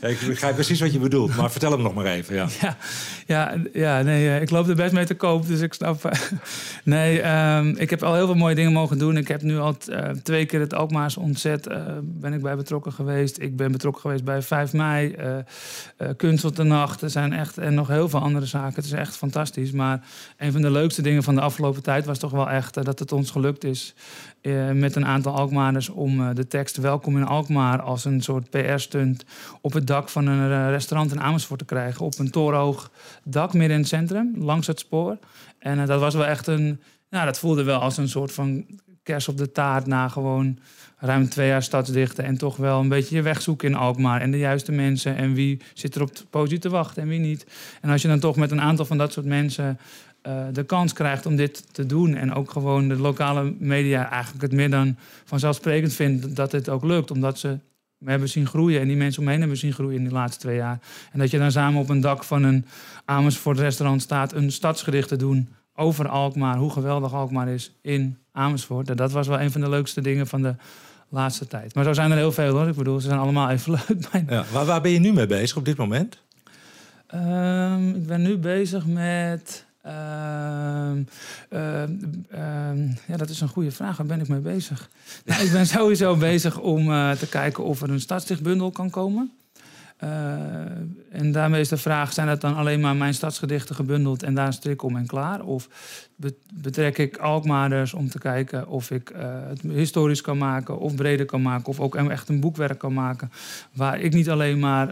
Ja, 0.02 0.08
ik 0.08 0.20
begrijp 0.28 0.56
precies 0.56 0.80
wat 0.80 0.94
je 0.94 1.00
bedoelt, 1.00 1.36
maar 1.36 1.52
vertel 1.52 1.72
hem 1.72 1.82
nog 1.82 1.94
maar 1.94 2.06
even. 2.06 2.36
Ja. 2.36 2.48
Ja, 2.62 2.78
ja, 3.28 3.56
ja 3.74 4.02
nee, 4.02 4.28
eh, 4.30 4.42
ik 4.42 4.50
loop 4.50 4.68
er 4.68 4.76
best 4.76 4.94
mee 4.94 5.06
te 5.06 5.14
koop, 5.14 5.48
dus 5.48 5.62
ik 5.62 5.74
snap. 5.74 6.06
eh, 6.06 6.12
nee, 6.84 7.22
ehm, 7.22 7.68
ik 7.78 7.90
heb 7.90 8.04
al 8.04 8.14
heel 8.14 8.26
veel 8.26 8.36
mooie 8.36 8.56
dingen 8.56 8.72
mogen 8.72 8.98
doen. 8.98 9.18
Ik 9.18 9.28
heb 9.28 9.42
nu 9.42 9.58
al 9.58 9.76
eh, 9.90 10.10
twee 10.10 10.46
keer 10.46 10.60
het 10.60 10.74
Alkmaars 10.74 11.18
ontzet 11.18 11.68
ben 12.04 12.34
ik 12.34 12.42
bij 12.42 12.56
betrokken 12.56 12.92
geweest. 12.94 13.42
Ik 13.42 13.56
ben 13.56 13.72
betrokken 13.72 14.02
geweest 14.02 14.24
bij 14.24 14.42
5 14.42 14.74
mei, 14.74 15.12
eh, 15.14 16.08
Kunst 16.18 16.46
op 16.46 16.56
de 16.56 16.64
Nacht. 16.64 17.02
Er 17.02 17.10
zijn 17.10 17.34
echt, 17.34 17.58
en 17.58 17.74
nog 17.74 17.88
heel 17.88 18.10
veel 18.10 18.20
andere 18.20 18.46
zaken. 18.46 18.76
Het 18.76 18.86
is 18.86 18.92
echt 18.92 19.18
fantastisch. 19.18 19.72
Maar 19.72 20.02
een 20.38 20.52
van 20.52 20.62
de 20.62 20.72
leukste 20.72 21.02
dingen 21.02 21.24
van 21.24 21.36
de 21.36 21.42
afgelopen 21.42 21.84
tijd 21.84 22.06
was 22.06 22.18
toch 22.20 22.32
wel 22.32 22.50
echt 22.50 22.74
dat 22.74 23.00
het 23.00 23.12
ons 23.12 23.32
gelukt 23.32 23.64
is 23.64 23.94
met 24.74 24.96
een 24.96 25.06
aantal 25.06 25.36
Alkmaarders 25.36 25.90
om 25.90 26.34
de 26.34 26.48
tekst 26.48 26.78
Welkom 26.78 27.18
in 27.18 27.26
Alkmaar 27.26 27.63
als 27.72 28.06
een 28.06 28.22
soort 28.22 28.50
PR-stunt 28.50 29.26
op 29.62 29.74
het 29.74 29.88
dak 29.88 30.10
van 30.10 30.28
een 30.28 30.52
eh, 30.52 30.70
restaurant 30.70 31.12
in 31.12 31.22
Amersfoort 31.22 31.60
te 31.60 31.66
krijgen. 31.66 32.06
Op 32.06 32.20
een 32.20 32.32
torenhoog 32.32 32.92
dak 33.24 33.54
midden 33.54 33.72
in 33.72 33.80
het 33.80 33.88
centrum, 33.88 34.34
langs 34.38 34.68
het 34.68 34.80
spoor. 34.80 35.18
En 35.60 35.80
eh, 35.80 35.88
dat 35.88 36.00
was 36.00 36.14
wel 36.14 36.26
echt 36.26 36.48
een. 36.48 36.82
Nou, 37.10 37.26
dat 37.26 37.40
voelde 37.40 37.64
wel 37.64 37.80
als 37.80 37.98
een 37.98 38.10
soort 38.10 38.32
van 38.32 38.66
kers 39.04 39.28
op 39.28 39.38
de 39.38 39.52
taart 39.52 39.86
na 39.86 40.08
gewoon 40.08 40.58
ruim 40.98 41.30
twee 41.30 41.48
jaar 41.48 41.64
stadsdichten. 41.64 42.24
En 42.24 42.38
toch 42.38 42.58
wel 42.58 42.80
een 42.80 42.88
beetje 42.88 43.16
je 43.16 43.22
weg 43.22 43.42
zoeken 43.42 43.68
in 43.68 43.76
Alkmaar. 43.76 44.22
En 44.22 44.32
de 44.32 44.38
juiste 44.38 44.72
mensen. 44.72 45.16
En 45.16 45.34
wie 45.34 45.62
zit 45.74 45.96
er 45.96 46.02
op 46.02 46.16
de 46.16 46.24
positie 46.30 46.60
te 46.60 46.70
wachten 46.70 47.02
en 47.02 47.10
wie 47.10 47.20
niet. 47.20 47.46
En 47.82 47.90
als 47.90 48.02
je 48.02 48.08
dan 48.08 48.20
toch 48.20 48.36
met 48.36 48.52
een 48.52 48.62
aantal 48.62 48.86
van 48.86 48.98
dat 48.98 49.14
soort 49.14 49.26
mensen 49.26 49.80
uh, 50.28 50.44
de 50.52 50.64
kans 50.64 50.94
krijgt 50.94 51.26
om 51.26 51.36
dit 51.36 51.74
te 51.74 51.86
doen. 51.86 52.16
En 52.16 52.34
ook 52.34 52.52
gewoon 52.52 52.88
de 52.88 52.96
lokale 52.96 53.54
media 53.60 54.10
eigenlijk 54.10 54.42
het 54.42 54.52
meer 54.52 54.70
dan 54.70 54.96
vanzelfsprekend 55.24 55.94
vindt 55.94 56.36
dat 56.36 56.52
dit 56.52 56.70
ook 56.70 56.84
lukt. 56.84 57.12
Omdat 57.12 57.40
ze 57.40 57.58
we 58.04 58.10
hebben 58.10 58.30
zien 58.30 58.48
groeien 58.48 58.82
en 58.82 58.88
die 58.88 58.98
mensen 58.98 59.22
omheen 59.22 59.40
hebben 59.40 59.58
zien 59.58 59.74
groeien 59.74 59.98
in 59.98 60.04
de 60.04 60.12
laatste 60.12 60.40
twee 60.40 60.56
jaar. 60.56 60.80
En 61.12 61.20
dat 61.20 61.32
je 61.32 61.38
dan 61.38 61.52
samen 61.52 61.82
op 61.82 61.90
een 61.90 62.02
dak 62.02 62.24
van 62.24 62.44
een 62.44 62.66
Amersfoort 63.06 63.60
restaurant 63.60 64.02
staat, 64.02 64.34
een 64.34 64.52
stadsgericht 64.52 65.08
te 65.08 65.16
doen 65.16 65.50
over 65.76 66.08
Alkmaar, 66.08 66.58
hoe 66.58 66.72
geweldig 66.72 67.14
Alkmaar 67.14 67.48
is 67.48 67.76
in 67.82 68.18
Amersfoort. 68.32 68.98
Dat 68.98 69.12
was 69.12 69.28
wel 69.28 69.42
een 69.42 69.52
van 69.52 69.62
de 69.62 69.70
leukste 69.70 70.02
dingen 70.02 70.28
van 70.28 70.42
de 70.42 70.56
laatste 71.10 71.48
tijd. 71.48 71.76
Maar 71.76 71.84
zo 71.84 71.94
zijn 71.94 72.12
er 72.12 72.18
heel 72.18 72.32
veel 72.32 72.58
hoor. 72.58 72.68
Ik 72.68 72.76
bedoel, 72.76 73.00
ze 73.00 73.08
zijn 73.08 73.20
allemaal 73.20 73.50
even 73.50 73.72
leuk. 73.88 74.24
Ja, 74.30 74.46
waar, 74.52 74.66
waar 74.66 74.82
ben 74.82 74.92
je 74.92 75.00
nu 75.00 75.14
mee 75.14 75.28
bezig 75.28 75.58
op 75.58 75.66
dit 75.66 75.78
moment? 75.78 76.22
Um, 77.16 77.96
ik 77.96 78.06
ben 78.08 78.22
nu 78.22 78.38
bezig 78.38 78.86
met 78.86 79.66
Ehm, 79.84 81.04
ehm, 81.50 81.92
ehm, 82.30 82.88
ja, 83.08 83.18
dat 83.18 83.30
is 83.30 83.42
een 83.42 83.48
goede 83.48 83.72
vraag. 83.72 83.98
Waar 83.98 84.06
ben 84.06 84.20
ik 84.20 84.28
mee 84.28 84.40
bezig? 84.40 84.90
Nou, 85.26 85.44
ik 85.44 85.52
ben 85.52 85.68
sowieso 85.68 86.16
bezig 86.16 86.60
om 86.60 86.90
uh, 86.90 87.12
te 87.12 87.28
kijken 87.28 87.64
of 87.64 87.82
er 87.82 87.90
een 87.90 88.00
stadsdichtbundel 88.00 88.72
kan 88.72 88.90
komen. 88.90 89.32
Uh, 90.04 90.10
en 91.12 91.32
daarmee 91.32 91.62
is 91.62 91.70
de 91.70 91.78
vraag: 91.78 92.14
zijn 92.14 92.28
dat 92.28 92.42
dan 92.42 92.56
alleen 92.56 92.80
maar 92.80 92.96
mijn 92.96 93.14
stadsgedichten 93.14 93.76
gebundeld 93.76 94.24
en 94.24 94.34
daar 94.34 94.48
een 94.48 94.54
strik 94.54 94.84
om 94.84 94.98
en 94.98 95.06
klaar? 95.06 95.42
Of 95.42 95.70
betrek 96.54 96.98
ik 96.98 97.18
Alkmaarders 97.18 97.94
om 97.94 98.10
te 98.10 98.20
kijken 98.20 98.68
of 98.68 98.92
ik 98.92 99.10
uh, 99.10 99.20
het 99.48 99.62
historisch 99.62 100.22
kan 100.22 100.38
maken, 100.38 100.80
of 100.80 100.96
breder 100.96 101.26
kan 101.26 101.42
maken, 101.42 101.68
of 101.68 101.80
ook 101.80 101.96
echt 101.96 102.30
een 102.30 102.40
boekwerk 102.40 102.80
kan 102.80 102.94
maken. 102.94 103.32
Waar 103.74 104.00
ik 104.00 104.14
niet 104.14 104.30
alleen 104.30 104.60
maar 104.60 104.88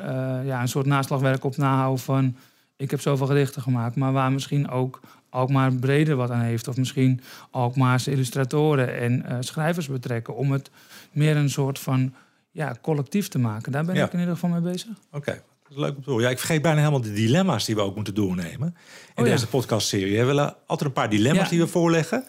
ja, 0.45 0.61
een 0.61 0.67
soort 0.67 0.85
naslagwerk 0.85 1.43
op 1.43 1.57
nahoud 1.57 2.01
van 2.01 2.35
ik 2.81 2.91
heb 2.91 3.01
zoveel 3.01 3.27
gedichten 3.27 3.61
gemaakt, 3.61 3.95
maar 3.95 4.11
waar 4.11 4.31
misschien 4.31 4.69
ook 4.69 4.99
Alkmaar 5.29 5.73
breder 5.73 6.15
wat 6.15 6.31
aan 6.31 6.41
heeft. 6.41 6.67
Of 6.67 6.77
misschien 6.77 7.21
Alkmaarse 7.51 8.11
illustratoren 8.11 8.97
en 8.97 9.25
uh, 9.29 9.37
schrijvers 9.39 9.87
betrekken. 9.87 10.35
Om 10.35 10.51
het 10.51 10.69
meer 11.11 11.35
een 11.35 11.49
soort 11.49 11.79
van 11.79 12.13
ja, 12.51 12.75
collectief 12.81 13.27
te 13.27 13.39
maken. 13.39 13.71
Daar 13.71 13.85
ben 13.85 13.95
ik 13.95 14.13
in 14.13 14.19
ieder 14.19 14.33
geval 14.33 14.49
mee 14.49 14.71
bezig. 14.71 14.89
Oké, 15.11 15.31
dat 15.63 15.71
is 15.71 15.77
leuk 15.77 15.95
om 15.95 16.03
te 16.03 16.09
horen. 16.09 16.25
Ja, 16.25 16.31
ik 16.31 16.37
vergeet 16.37 16.61
bijna 16.61 16.79
helemaal 16.79 17.01
de 17.01 17.13
dilemma's 17.13 17.65
die 17.65 17.75
we 17.75 17.81
ook 17.81 17.95
moeten 17.95 18.13
doornemen. 18.15 18.75
In 19.15 19.23
oh, 19.23 19.29
deze 19.29 19.47
podcastserie. 19.47 20.17
We 20.17 20.25
willen 20.25 20.55
altijd 20.65 20.89
een 20.89 20.95
paar 20.95 21.09
dilemma's 21.09 21.49
die 21.49 21.59
we 21.59 21.67
voorleggen. 21.67 22.25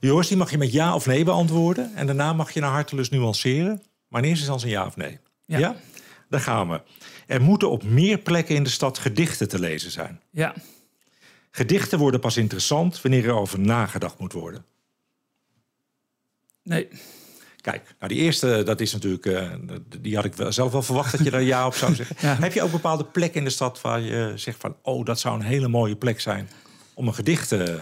Joris, 0.00 0.28
die 0.28 0.36
mag 0.36 0.50
je 0.50 0.58
met 0.58 0.72
ja 0.72 0.94
of 0.94 1.06
nee 1.06 1.24
beantwoorden. 1.24 1.94
En 1.94 2.06
daarna 2.06 2.32
mag 2.32 2.50
je 2.50 2.60
naar 2.60 2.70
hartelust 2.70 3.10
nuanceren. 3.10 3.82
Maar 4.08 4.22
in 4.22 4.28
eerste 4.28 4.44
instantie 4.44 4.70
ja 4.70 4.86
of 4.86 4.96
nee. 4.96 5.18
Ja? 5.46 5.76
Daar 6.34 6.42
gaan 6.42 6.68
we. 6.68 6.80
Er 7.26 7.42
moeten 7.42 7.70
op 7.70 7.82
meer 7.82 8.18
plekken 8.18 8.54
in 8.54 8.62
de 8.62 8.70
stad 8.70 8.98
gedichten 8.98 9.48
te 9.48 9.58
lezen 9.58 9.90
zijn. 9.90 10.20
Ja. 10.30 10.54
Gedichten 11.50 11.98
worden 11.98 12.20
pas 12.20 12.36
interessant 12.36 13.02
wanneer 13.02 13.24
er 13.24 13.34
over 13.34 13.60
nagedacht 13.60 14.18
moet 14.18 14.32
worden. 14.32 14.64
Nee. 16.62 16.88
Kijk, 17.60 17.94
nou 17.98 18.12
die 18.12 18.22
eerste, 18.22 18.62
dat 18.62 18.80
is 18.80 18.92
natuurlijk, 18.92 19.26
uh, 19.26 19.52
die 20.00 20.14
had 20.14 20.24
ik 20.24 20.34
zelf 20.48 20.72
wel 20.72 20.82
verwacht 20.82 21.12
dat 21.12 21.24
je 21.24 21.30
daar 21.30 21.42
ja 21.42 21.66
op 21.66 21.74
zou 21.74 21.94
zeggen. 21.94 22.16
Heb 22.42 22.52
je 22.52 22.62
ook 22.62 22.70
bepaalde 22.70 23.04
plekken 23.04 23.38
in 23.38 23.44
de 23.44 23.50
stad 23.50 23.80
waar 23.80 24.00
je 24.00 24.32
zegt 24.34 24.60
van, 24.60 24.76
oh, 24.82 25.04
dat 25.04 25.20
zou 25.20 25.34
een 25.34 25.46
hele 25.46 25.68
mooie 25.68 25.96
plek 25.96 26.20
zijn 26.20 26.48
om 26.94 27.06
een 27.06 27.14
gedicht 27.14 27.48
te, 27.48 27.80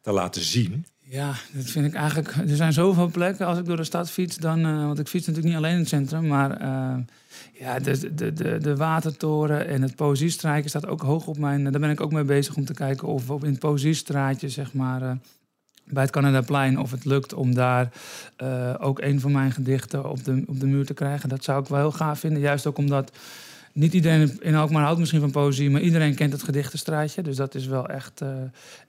te 0.00 0.12
laten 0.12 0.42
zien? 0.42 0.86
Ja, 1.08 1.34
dat 1.52 1.64
vind 1.64 1.86
ik 1.86 1.94
eigenlijk. 1.94 2.28
Er 2.28 2.56
zijn 2.56 2.72
zoveel 2.72 3.06
plekken. 3.06 3.46
Als 3.46 3.58
ik 3.58 3.64
door 3.64 3.76
de 3.76 3.84
stad 3.84 4.10
fiets, 4.10 4.36
dan. 4.36 4.66
Uh, 4.66 4.86
want 4.86 4.98
ik 4.98 5.08
fiets 5.08 5.26
natuurlijk 5.26 5.54
niet 5.54 5.64
alleen 5.64 5.74
in 5.74 5.80
het 5.80 5.88
centrum, 5.88 6.26
maar. 6.26 6.62
Uh, 6.62 6.96
ja, 7.52 7.78
de, 7.78 8.14
de, 8.14 8.32
de, 8.32 8.58
de 8.58 8.76
Watertoren 8.76 9.66
en 9.68 9.82
het 9.82 9.96
Poëziestraatje 9.96 10.68
staat 10.68 10.86
ook 10.86 11.00
hoog 11.00 11.26
op 11.26 11.38
mijn... 11.38 11.62
Daar 11.70 11.80
ben 11.80 11.90
ik 11.90 12.00
ook 12.00 12.12
mee 12.12 12.24
bezig 12.24 12.56
om 12.56 12.64
te 12.64 12.74
kijken 12.74 13.08
of 13.08 13.28
in 13.28 13.50
het 13.50 13.58
Poëziestraatje, 13.58 14.48
zeg 14.48 14.72
maar... 14.72 15.02
Uh, 15.02 15.10
bij 15.84 16.02
het 16.02 16.12
Canadaplein, 16.12 16.78
of 16.78 16.90
het 16.90 17.04
lukt 17.04 17.34
om 17.34 17.54
daar 17.54 17.92
ook 18.78 19.00
een 19.00 19.20
van 19.20 19.32
mijn 19.32 19.52
gedichten 19.52 20.10
op 20.10 20.24
de, 20.24 20.42
op 20.46 20.60
de 20.60 20.66
muur 20.66 20.86
te 20.86 20.94
krijgen. 20.94 21.28
Dat 21.28 21.44
zou 21.44 21.62
ik 21.62 21.68
wel 21.68 21.78
heel 21.78 21.92
gaaf 21.92 22.18
vinden. 22.18 22.40
Juist 22.40 22.66
ook 22.66 22.78
omdat 22.78 23.12
niet 23.76 23.92
iedereen 23.92 24.36
in 24.40 24.54
Alkmaar 24.54 24.82
houdt 24.82 24.98
misschien 24.98 25.20
van 25.20 25.30
poëzie, 25.30 25.70
maar 25.70 25.80
iedereen 25.80 26.14
kent 26.14 26.32
het 26.32 26.42
gedichtenstraatje. 26.42 27.22
Dus 27.22 27.36
dat 27.36 27.54
is 27.54 27.66
wel 27.66 27.88
echt, 27.88 28.20
uh, 28.22 28.28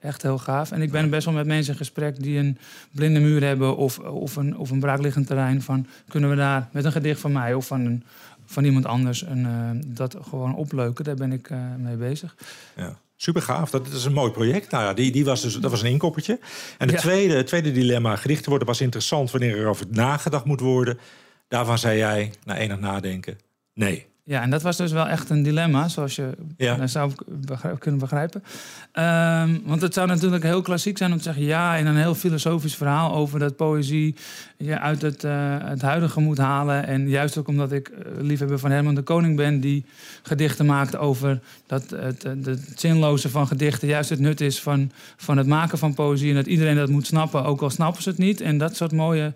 echt 0.00 0.22
heel 0.22 0.38
gaaf. 0.38 0.70
En 0.70 0.82
ik 0.82 0.90
ben 0.90 1.10
best 1.10 1.24
wel 1.24 1.34
met 1.34 1.46
mensen 1.46 1.72
in 1.72 1.78
gesprek 1.78 2.22
die 2.22 2.38
een 2.38 2.58
blinde 2.92 3.20
muur 3.20 3.42
hebben 3.42 3.76
of, 3.76 3.98
of, 3.98 4.36
een, 4.36 4.56
of 4.56 4.70
een 4.70 4.80
braakliggend 4.80 5.26
terrein. 5.26 5.62
Van 5.62 5.86
kunnen 6.08 6.30
we 6.30 6.36
daar 6.36 6.68
met 6.72 6.84
een 6.84 6.92
gedicht 6.92 7.20
van 7.20 7.32
mij 7.32 7.54
of 7.54 7.66
van 7.66 7.80
een 7.80 8.04
van 8.46 8.64
iemand 8.64 8.86
anders 8.86 9.24
en 9.24 9.38
uh, 9.38 9.94
dat 9.96 10.16
gewoon 10.28 10.54
opleuken. 10.54 11.04
Daar 11.04 11.14
ben 11.14 11.32
ik 11.32 11.50
uh, 11.50 11.58
mee 11.78 11.96
bezig. 11.96 12.36
Ja. 12.76 12.98
Super 13.16 13.42
gaaf, 13.42 13.70
dat 13.70 13.86
is 13.86 14.04
een 14.04 14.12
mooi 14.12 14.30
project. 14.30 14.70
Nou 14.70 14.84
ja, 14.84 14.94
die, 14.94 15.10
die 15.10 15.24
was 15.24 15.42
dus, 15.42 15.54
dat 15.54 15.70
was 15.70 15.82
een 15.82 15.90
inkoppertje. 15.90 16.38
En 16.78 16.88
de 16.88 16.94
tweede, 16.94 17.34
het 17.34 17.46
tweede 17.46 17.72
dilemma, 17.72 18.16
gedichten 18.16 18.48
worden 18.48 18.66
pas 18.66 18.80
interessant 18.80 19.30
wanneer 19.30 19.58
er 19.58 19.66
over 19.66 19.86
nagedacht 19.90 20.44
moet 20.44 20.60
worden. 20.60 20.98
Daarvan 21.48 21.78
zei 21.78 21.98
jij, 21.98 22.32
na 22.44 22.56
enig 22.56 22.78
nadenken, 22.78 23.38
nee. 23.74 24.06
Ja, 24.28 24.42
en 24.42 24.50
dat 24.50 24.62
was 24.62 24.76
dus 24.76 24.92
wel 24.92 25.08
echt 25.08 25.30
een 25.30 25.42
dilemma, 25.42 25.88
zoals 25.88 26.16
je 26.16 26.30
ja. 26.56 26.86
zou 26.86 27.12
kunnen 27.78 28.00
begrijpen. 28.00 28.42
Um, 28.92 29.62
want 29.64 29.82
het 29.82 29.94
zou 29.94 30.06
natuurlijk 30.06 30.42
heel 30.42 30.62
klassiek 30.62 30.98
zijn 30.98 31.12
om 31.12 31.16
te 31.16 31.22
zeggen... 31.22 31.42
ja, 31.42 31.76
in 31.76 31.86
een 31.86 31.96
heel 31.96 32.14
filosofisch 32.14 32.74
verhaal 32.74 33.14
over 33.14 33.38
dat 33.38 33.56
poëzie... 33.56 34.14
je 34.56 34.78
uit 34.78 35.02
het, 35.02 35.24
uh, 35.24 35.56
het 35.60 35.82
huidige 35.82 36.20
moet 36.20 36.38
halen. 36.38 36.86
En 36.86 37.08
juist 37.08 37.38
ook 37.38 37.48
omdat 37.48 37.72
ik 37.72 37.88
uh, 37.88 37.96
liefhebber 38.20 38.58
van 38.58 38.70
Herman 38.70 38.94
de 38.94 39.02
Koning 39.02 39.36
ben... 39.36 39.60
die 39.60 39.84
gedichten 40.22 40.66
maakt 40.66 40.96
over 40.96 41.40
dat 41.66 41.90
het, 41.90 42.22
het, 42.22 42.72
zinloze 42.74 43.28
van 43.28 43.46
gedichten... 43.46 43.88
juist 43.88 44.10
het 44.10 44.20
nut 44.20 44.40
is 44.40 44.60
van, 44.60 44.90
van 45.16 45.36
het 45.36 45.46
maken 45.46 45.78
van 45.78 45.94
poëzie... 45.94 46.30
en 46.30 46.36
dat 46.36 46.46
iedereen 46.46 46.76
dat 46.76 46.88
moet 46.88 47.06
snappen, 47.06 47.44
ook 47.44 47.62
al 47.62 47.70
snappen 47.70 48.02
ze 48.02 48.08
het 48.08 48.18
niet. 48.18 48.40
En 48.40 48.58
dat 48.58 48.76
soort 48.76 48.92
mooie... 48.92 49.34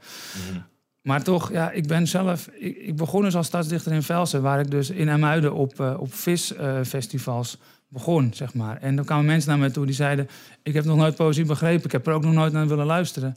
Mhm. 0.51 0.61
Maar 1.03 1.23
toch, 1.23 1.53
ja, 1.53 1.71
ik 1.71 1.87
ben 1.87 2.07
zelf... 2.07 2.49
Ik, 2.53 2.77
ik, 2.77 2.97
begon 2.97 3.23
dus 3.23 3.37
als 3.37 3.47
stadsdichter 3.47 3.93
in 3.93 4.03
Velsen... 4.03 4.43
waar 4.43 4.61
ik 4.61 4.71
dus 4.71 4.91
in 4.91 5.09
Amuiden 5.09 5.55
op, 5.55 5.81
uh, 5.81 5.95
op 5.99 6.15
visfestivals 6.15 7.59
uh, 7.59 7.67
begon, 7.89 8.31
zeg 8.35 8.55
maar. 8.55 8.77
En 8.77 8.97
dan 8.97 9.05
kwamen 9.05 9.25
mensen 9.25 9.51
naar 9.51 9.59
mij 9.59 9.71
toe 9.71 9.87
die 9.87 9.95
zeiden... 9.95 10.29
ik 10.63 10.75
heb 10.75 10.85
nog 10.85 10.97
nooit 10.97 11.15
poëzie 11.15 11.45
begrepen. 11.45 11.85
Ik 11.85 11.93
heb 11.93 12.07
er 12.07 12.13
ook 12.13 12.25
nog 12.25 12.33
nooit 12.33 12.53
naar 12.53 12.69
willen 12.69 12.87
luisteren. 12.87 13.37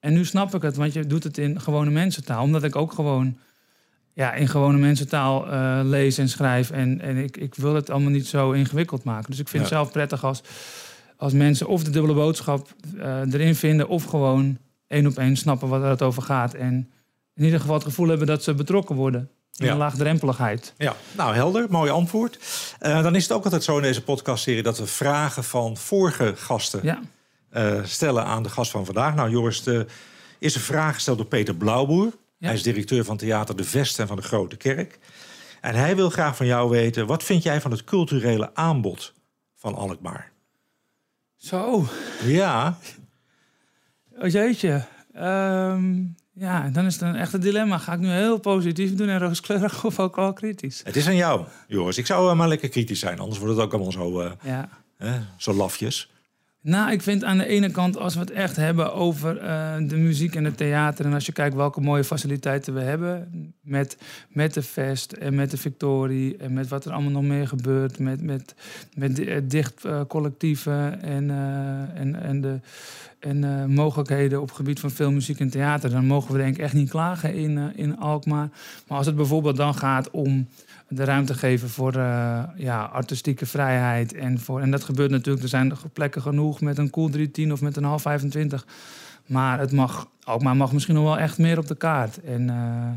En 0.00 0.12
nu 0.12 0.24
snap 0.24 0.54
ik 0.54 0.62
het, 0.62 0.76
want 0.76 0.92
je 0.92 1.06
doet 1.06 1.24
het 1.24 1.38
in 1.38 1.60
gewone 1.60 1.90
mensentaal. 1.90 2.42
Omdat 2.42 2.62
ik 2.62 2.76
ook 2.76 2.92
gewoon 2.92 3.38
ja, 4.12 4.34
in 4.34 4.48
gewone 4.48 4.78
mensentaal 4.78 5.46
uh, 5.46 5.80
lees 5.84 6.18
en 6.18 6.28
schrijf. 6.28 6.70
En, 6.70 7.00
en 7.00 7.16
ik, 7.16 7.36
ik 7.36 7.54
wil 7.54 7.74
het 7.74 7.90
allemaal 7.90 8.10
niet 8.10 8.26
zo 8.26 8.52
ingewikkeld 8.52 9.04
maken. 9.04 9.30
Dus 9.30 9.40
ik 9.40 9.48
vind 9.48 9.62
het 9.62 9.72
zelf 9.72 9.92
prettig 9.92 10.24
als, 10.24 10.42
als 11.16 11.32
mensen 11.32 11.66
of 11.66 11.84
de 11.84 11.90
dubbele 11.90 12.14
boodschap 12.14 12.74
uh, 12.94 13.32
erin 13.32 13.54
vinden... 13.54 13.88
of 13.88 14.04
gewoon 14.04 14.58
één 14.86 15.06
op 15.06 15.18
één 15.18 15.36
snappen 15.36 15.68
wat 15.68 15.82
het 15.82 16.02
over 16.02 16.22
gaat... 16.22 16.54
en 16.54 16.90
in 17.36 17.44
ieder 17.44 17.60
geval 17.60 17.74
het 17.74 17.84
gevoel 17.84 18.08
hebben 18.08 18.26
dat 18.26 18.42
ze 18.42 18.54
betrokken 18.54 18.96
worden. 18.96 19.30
In 19.56 19.68
een 19.68 19.76
laagdrempeligheid. 19.76 20.72
Ja, 20.76 20.96
nou 21.16 21.34
helder, 21.34 21.66
mooi 21.70 21.90
antwoord. 21.90 22.38
Uh, 22.80 23.02
dan 23.02 23.14
is 23.14 23.22
het 23.22 23.32
ook 23.32 23.44
altijd 23.44 23.64
zo 23.64 23.76
in 23.76 23.82
deze 23.82 24.02
podcastserie 24.02 24.62
dat 24.62 24.78
we 24.78 24.86
vragen 24.86 25.44
van 25.44 25.76
vorige 25.76 26.32
gasten 26.36 26.80
ja. 26.82 27.00
uh, 27.52 27.84
stellen 27.84 28.24
aan 28.24 28.42
de 28.42 28.48
gast 28.48 28.70
van 28.70 28.84
vandaag. 28.84 29.14
Nou, 29.14 29.30
Joris, 29.30 29.64
is 30.38 30.54
een 30.54 30.60
vraag 30.60 30.94
gesteld 30.94 31.16
door 31.18 31.26
Peter 31.26 31.54
Blauwboer. 31.54 32.12
Hij 32.38 32.54
is 32.54 32.62
directeur 32.62 33.04
van 33.04 33.16
Theater 33.16 33.56
De 33.56 33.64
Vest 33.64 33.98
en 33.98 34.06
van 34.06 34.16
de 34.16 34.22
Grote 34.22 34.56
Kerk. 34.56 34.98
En 35.60 35.74
hij 35.74 35.96
wil 35.96 36.10
graag 36.10 36.36
van 36.36 36.46
jou 36.46 36.70
weten: 36.70 37.06
wat 37.06 37.22
vind 37.22 37.42
jij 37.42 37.60
van 37.60 37.70
het 37.70 37.84
culturele 37.84 38.54
aanbod 38.54 39.12
van 39.54 39.74
Alkmaar? 39.74 40.32
Zo. 41.36 41.86
Ja. 42.24 42.78
Oh, 44.18 44.28
jeetje. 44.28 44.84
Um, 45.16 46.16
ja, 46.38 46.68
dan 46.68 46.86
is 46.86 46.92
het 46.94 47.02
een 47.02 47.16
echte 47.16 47.38
dilemma. 47.38 47.78
Ga 47.78 47.92
ik 47.92 47.98
nu 47.98 48.08
heel 48.08 48.38
positief 48.38 48.94
doen 48.94 49.08
en 49.08 49.18
rooskleurig 49.18 49.84
of 49.84 50.00
ook 50.00 50.18
al 50.18 50.32
kritisch? 50.32 50.80
Het 50.84 50.96
is 50.96 51.06
aan 51.06 51.16
jou, 51.16 51.44
Joris. 51.68 51.98
Ik 51.98 52.06
zou 52.06 52.30
uh, 52.30 52.36
maar 52.36 52.48
lekker 52.48 52.68
kritisch 52.68 53.00
zijn, 53.00 53.18
anders 53.18 53.38
wordt 53.38 53.54
het 53.54 53.64
ook 53.64 53.72
allemaal 53.72 53.92
zo, 53.92 54.22
uh, 54.22 54.30
ja. 54.42 54.68
zo 55.36 55.52
lafjes. 55.52 56.10
Nou, 56.66 56.90
ik 56.90 57.02
vind 57.02 57.24
aan 57.24 57.38
de 57.38 57.46
ene 57.46 57.70
kant, 57.70 57.98
als 57.98 58.14
we 58.14 58.20
het 58.20 58.30
echt 58.30 58.56
hebben 58.56 58.94
over 58.94 59.42
uh, 59.42 59.88
de 59.88 59.96
muziek 59.96 60.34
en 60.34 60.44
het 60.44 60.56
theater... 60.56 61.04
en 61.04 61.12
als 61.12 61.26
je 61.26 61.32
kijkt 61.32 61.54
welke 61.54 61.80
mooie 61.80 62.04
faciliteiten 62.04 62.74
we 62.74 62.80
hebben... 62.80 63.28
met, 63.60 63.96
met 64.28 64.54
de 64.54 64.62
Fest 64.62 65.12
en 65.12 65.34
met 65.34 65.50
de 65.50 65.56
Victorie 65.56 66.36
en 66.36 66.52
met 66.52 66.68
wat 66.68 66.84
er 66.84 66.92
allemaal 66.92 67.10
nog 67.10 67.22
meer 67.22 67.48
gebeurt... 67.48 67.98
met, 67.98 68.22
met, 68.22 68.54
met 68.94 69.22
dicht 69.50 69.84
uh, 69.84 70.00
collectieven 70.08 71.02
en, 71.02 71.30
en, 71.94 72.22
en 72.22 72.40
de 72.40 72.60
en 73.18 73.70
mogelijkheden 73.72 74.40
op 74.40 74.46
het 74.46 74.56
gebied 74.56 74.80
van 74.80 74.90
film, 74.90 75.14
muziek 75.14 75.40
en 75.40 75.50
theater, 75.50 75.90
dan 75.90 76.06
mogen 76.06 76.32
we 76.32 76.38
denk 76.38 76.54
ik 76.56 76.62
echt 76.62 76.74
niet 76.74 76.90
klagen 76.90 77.34
in, 77.34 77.72
in 77.76 77.98
Alkmaar. 77.98 78.48
Maar 78.86 78.98
als 78.98 79.06
het 79.06 79.16
bijvoorbeeld 79.16 79.56
dan 79.56 79.74
gaat 79.74 80.10
om 80.10 80.46
de 80.88 81.04
ruimte 81.04 81.34
geven 81.34 81.68
voor 81.68 81.96
uh, 81.96 82.42
ja, 82.56 82.82
artistieke 82.82 83.46
vrijheid. 83.46 84.14
En, 84.14 84.38
voor, 84.38 84.60
en 84.60 84.70
dat 84.70 84.84
gebeurt 84.84 85.10
natuurlijk, 85.10 85.42
er 85.42 85.48
zijn 85.48 85.72
plekken 85.92 86.22
genoeg 86.22 86.60
met 86.60 86.78
een 86.78 86.90
cool 86.90 87.08
310 87.08 87.52
of 87.52 87.60
met 87.60 87.76
een 87.76 87.84
half 87.84 88.02
25 88.02 88.66
Maar 89.26 89.58
het 89.58 89.72
mag, 89.72 90.08
Alkmaar 90.22 90.56
mag 90.56 90.72
misschien 90.72 90.94
nog 90.94 91.04
wel 91.04 91.18
echt 91.18 91.38
meer 91.38 91.58
op 91.58 91.66
de 91.66 91.76
kaart. 91.76 92.20
En 92.20 92.48
uh, 92.48 92.88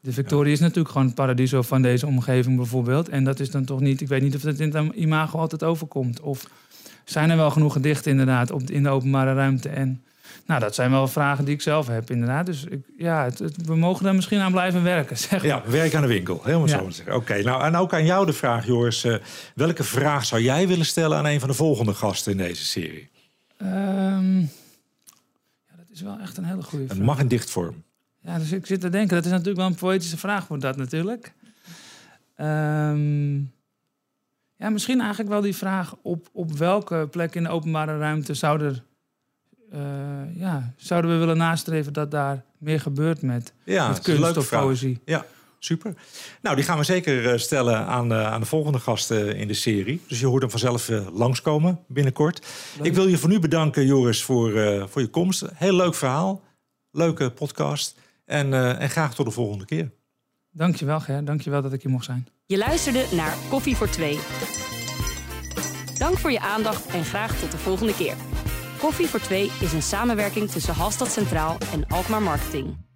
de 0.00 0.12
Victoria 0.12 0.52
is 0.52 0.60
natuurlijk 0.60 0.88
gewoon 0.88 1.06
het 1.06 1.16
paradiso 1.16 1.62
van 1.62 1.82
deze 1.82 2.06
omgeving 2.06 2.56
bijvoorbeeld. 2.56 3.08
En 3.08 3.24
dat 3.24 3.40
is 3.40 3.50
dan 3.50 3.64
toch 3.64 3.80
niet, 3.80 4.00
ik 4.00 4.08
weet 4.08 4.22
niet 4.22 4.34
of 4.34 4.40
dat 4.40 4.58
in 4.58 4.74
het 4.74 4.94
imago 4.94 5.38
altijd 5.38 5.64
overkomt. 5.64 6.20
Of 6.20 6.46
zijn 7.04 7.30
er 7.30 7.36
wel 7.36 7.50
genoeg 7.50 7.72
gedichten 7.72 8.10
inderdaad 8.10 8.50
op, 8.50 8.62
in 8.70 8.82
de 8.82 8.88
openbare 8.88 9.34
ruimte 9.34 9.68
en... 9.68 10.02
Nou, 10.46 10.60
dat 10.60 10.74
zijn 10.74 10.90
wel 10.90 11.08
vragen 11.08 11.44
die 11.44 11.54
ik 11.54 11.60
zelf 11.60 11.86
heb, 11.86 12.10
inderdaad. 12.10 12.46
Dus 12.46 12.64
ik, 12.64 12.84
ja, 12.96 13.24
het, 13.24 13.66
we 13.66 13.76
mogen 13.76 14.04
daar 14.04 14.14
misschien 14.14 14.40
aan 14.40 14.52
blijven 14.52 14.82
werken. 14.82 15.18
Zeg 15.28 15.42
Ja, 15.42 15.62
werk 15.66 15.94
aan 15.94 16.02
de 16.02 16.08
winkel. 16.08 16.40
Helemaal 16.44 16.68
zo 16.68 16.86
te 16.86 16.92
zeggen. 16.92 17.14
Oké, 17.14 17.42
nou 17.42 17.62
en 17.62 17.76
ook 17.76 17.92
aan 17.92 18.04
jou 18.04 18.26
de 18.26 18.32
vraag, 18.32 18.66
Joris. 18.66 19.04
Uh, 19.04 19.16
welke 19.54 19.84
vraag 19.84 20.24
zou 20.24 20.42
jij 20.42 20.68
willen 20.68 20.86
stellen 20.86 21.18
aan 21.18 21.26
een 21.26 21.40
van 21.40 21.48
de 21.48 21.54
volgende 21.54 21.94
gasten 21.94 22.32
in 22.32 22.38
deze 22.38 22.64
serie? 22.64 23.10
Um, 23.62 24.40
ja, 25.68 25.76
dat 25.76 25.86
is 25.90 26.00
wel 26.00 26.18
echt 26.18 26.36
een 26.36 26.44
hele 26.44 26.62
goede 26.62 26.84
vraag. 26.84 26.96
Het 26.96 27.06
mag 27.06 27.18
in 27.18 27.28
dichtvorm. 27.28 27.82
Ja, 28.22 28.38
dus 28.38 28.52
ik 28.52 28.66
zit 28.66 28.80
te 28.80 28.88
denken, 28.88 29.16
dat 29.16 29.24
is 29.24 29.30
natuurlijk 29.30 29.58
wel 29.58 29.66
een 29.66 29.74
poëtische 29.74 30.18
vraag 30.18 30.46
voor 30.46 30.58
dat 30.58 30.76
natuurlijk. 30.76 31.32
Um, 32.36 33.52
ja, 34.56 34.70
misschien 34.70 35.00
eigenlijk 35.00 35.30
wel 35.30 35.40
die 35.40 35.56
vraag 35.56 35.94
op, 36.02 36.28
op 36.32 36.52
welke 36.52 37.08
plek 37.10 37.34
in 37.34 37.42
de 37.42 37.48
openbare 37.48 37.98
ruimte 37.98 38.34
zou 38.34 38.62
er 38.62 38.82
ja, 40.34 40.74
zouden 40.76 41.10
we 41.10 41.16
willen 41.16 41.36
nastreven 41.36 41.92
dat 41.92 42.10
daar 42.10 42.44
meer 42.58 42.80
gebeurt 42.80 43.22
met, 43.22 43.52
ja, 43.64 43.88
met 43.88 44.00
kunst 44.00 44.36
of 44.36 44.48
poëzie. 44.48 45.00
Ja, 45.04 45.26
super. 45.58 45.94
Nou, 46.42 46.56
die 46.56 46.64
gaan 46.64 46.78
we 46.78 46.84
zeker 46.84 47.30
eh, 47.30 47.38
stellen 47.38 47.86
aan, 47.86 48.12
uh, 48.12 48.32
aan 48.32 48.40
de 48.40 48.46
volgende 48.46 48.78
gasten 48.78 49.36
in 49.36 49.48
de 49.48 49.54
serie. 49.54 50.00
Dus 50.08 50.20
je 50.20 50.26
hoort 50.26 50.42
hem 50.42 50.50
vanzelf 50.50 50.88
uh, 50.88 51.06
langskomen 51.12 51.78
binnenkort. 51.86 52.46
Ik 52.82 52.94
wil 52.94 53.08
je 53.08 53.18
voor 53.18 53.28
nu 53.28 53.38
bedanken, 53.38 53.86
Joris, 53.86 54.22
voor, 54.22 54.52
voor 54.88 55.02
je 55.02 55.08
komst. 55.08 55.44
Heel 55.54 55.74
leuk 55.74 55.94
verhaal. 55.94 56.42
Leuke 56.90 57.30
podcast. 57.30 57.98
En, 58.24 58.78
en 58.78 58.90
graag 58.90 59.14
tot 59.14 59.26
de 59.26 59.32
volgende 59.32 59.64
keer. 59.64 59.90
Dankjewel, 60.50 61.00
Ger. 61.00 61.24
Dankjewel 61.24 61.62
dat 61.62 61.72
ik 61.72 61.82
hier 61.82 61.92
mocht 61.92 62.04
zijn. 62.04 62.28
Je 62.46 62.58
luisterde 62.58 63.06
naar 63.12 63.34
Koffie 63.48 63.76
voor 63.76 63.88
Twee. 63.88 64.18
Dank 65.98 66.18
voor 66.18 66.30
je 66.30 66.40
aandacht 66.40 66.86
en 66.86 67.04
graag 67.04 67.38
tot 67.38 67.50
de 67.50 67.58
volgende 67.58 67.94
keer. 67.94 68.14
Koffie 68.80 69.08
voor 69.08 69.20
Twee 69.20 69.50
is 69.60 69.72
een 69.72 69.82
samenwerking 69.82 70.50
tussen 70.50 70.74
Halstad 70.74 71.12
Centraal 71.12 71.56
en 71.72 71.86
Alkmaar 71.86 72.22
Marketing. 72.22 72.89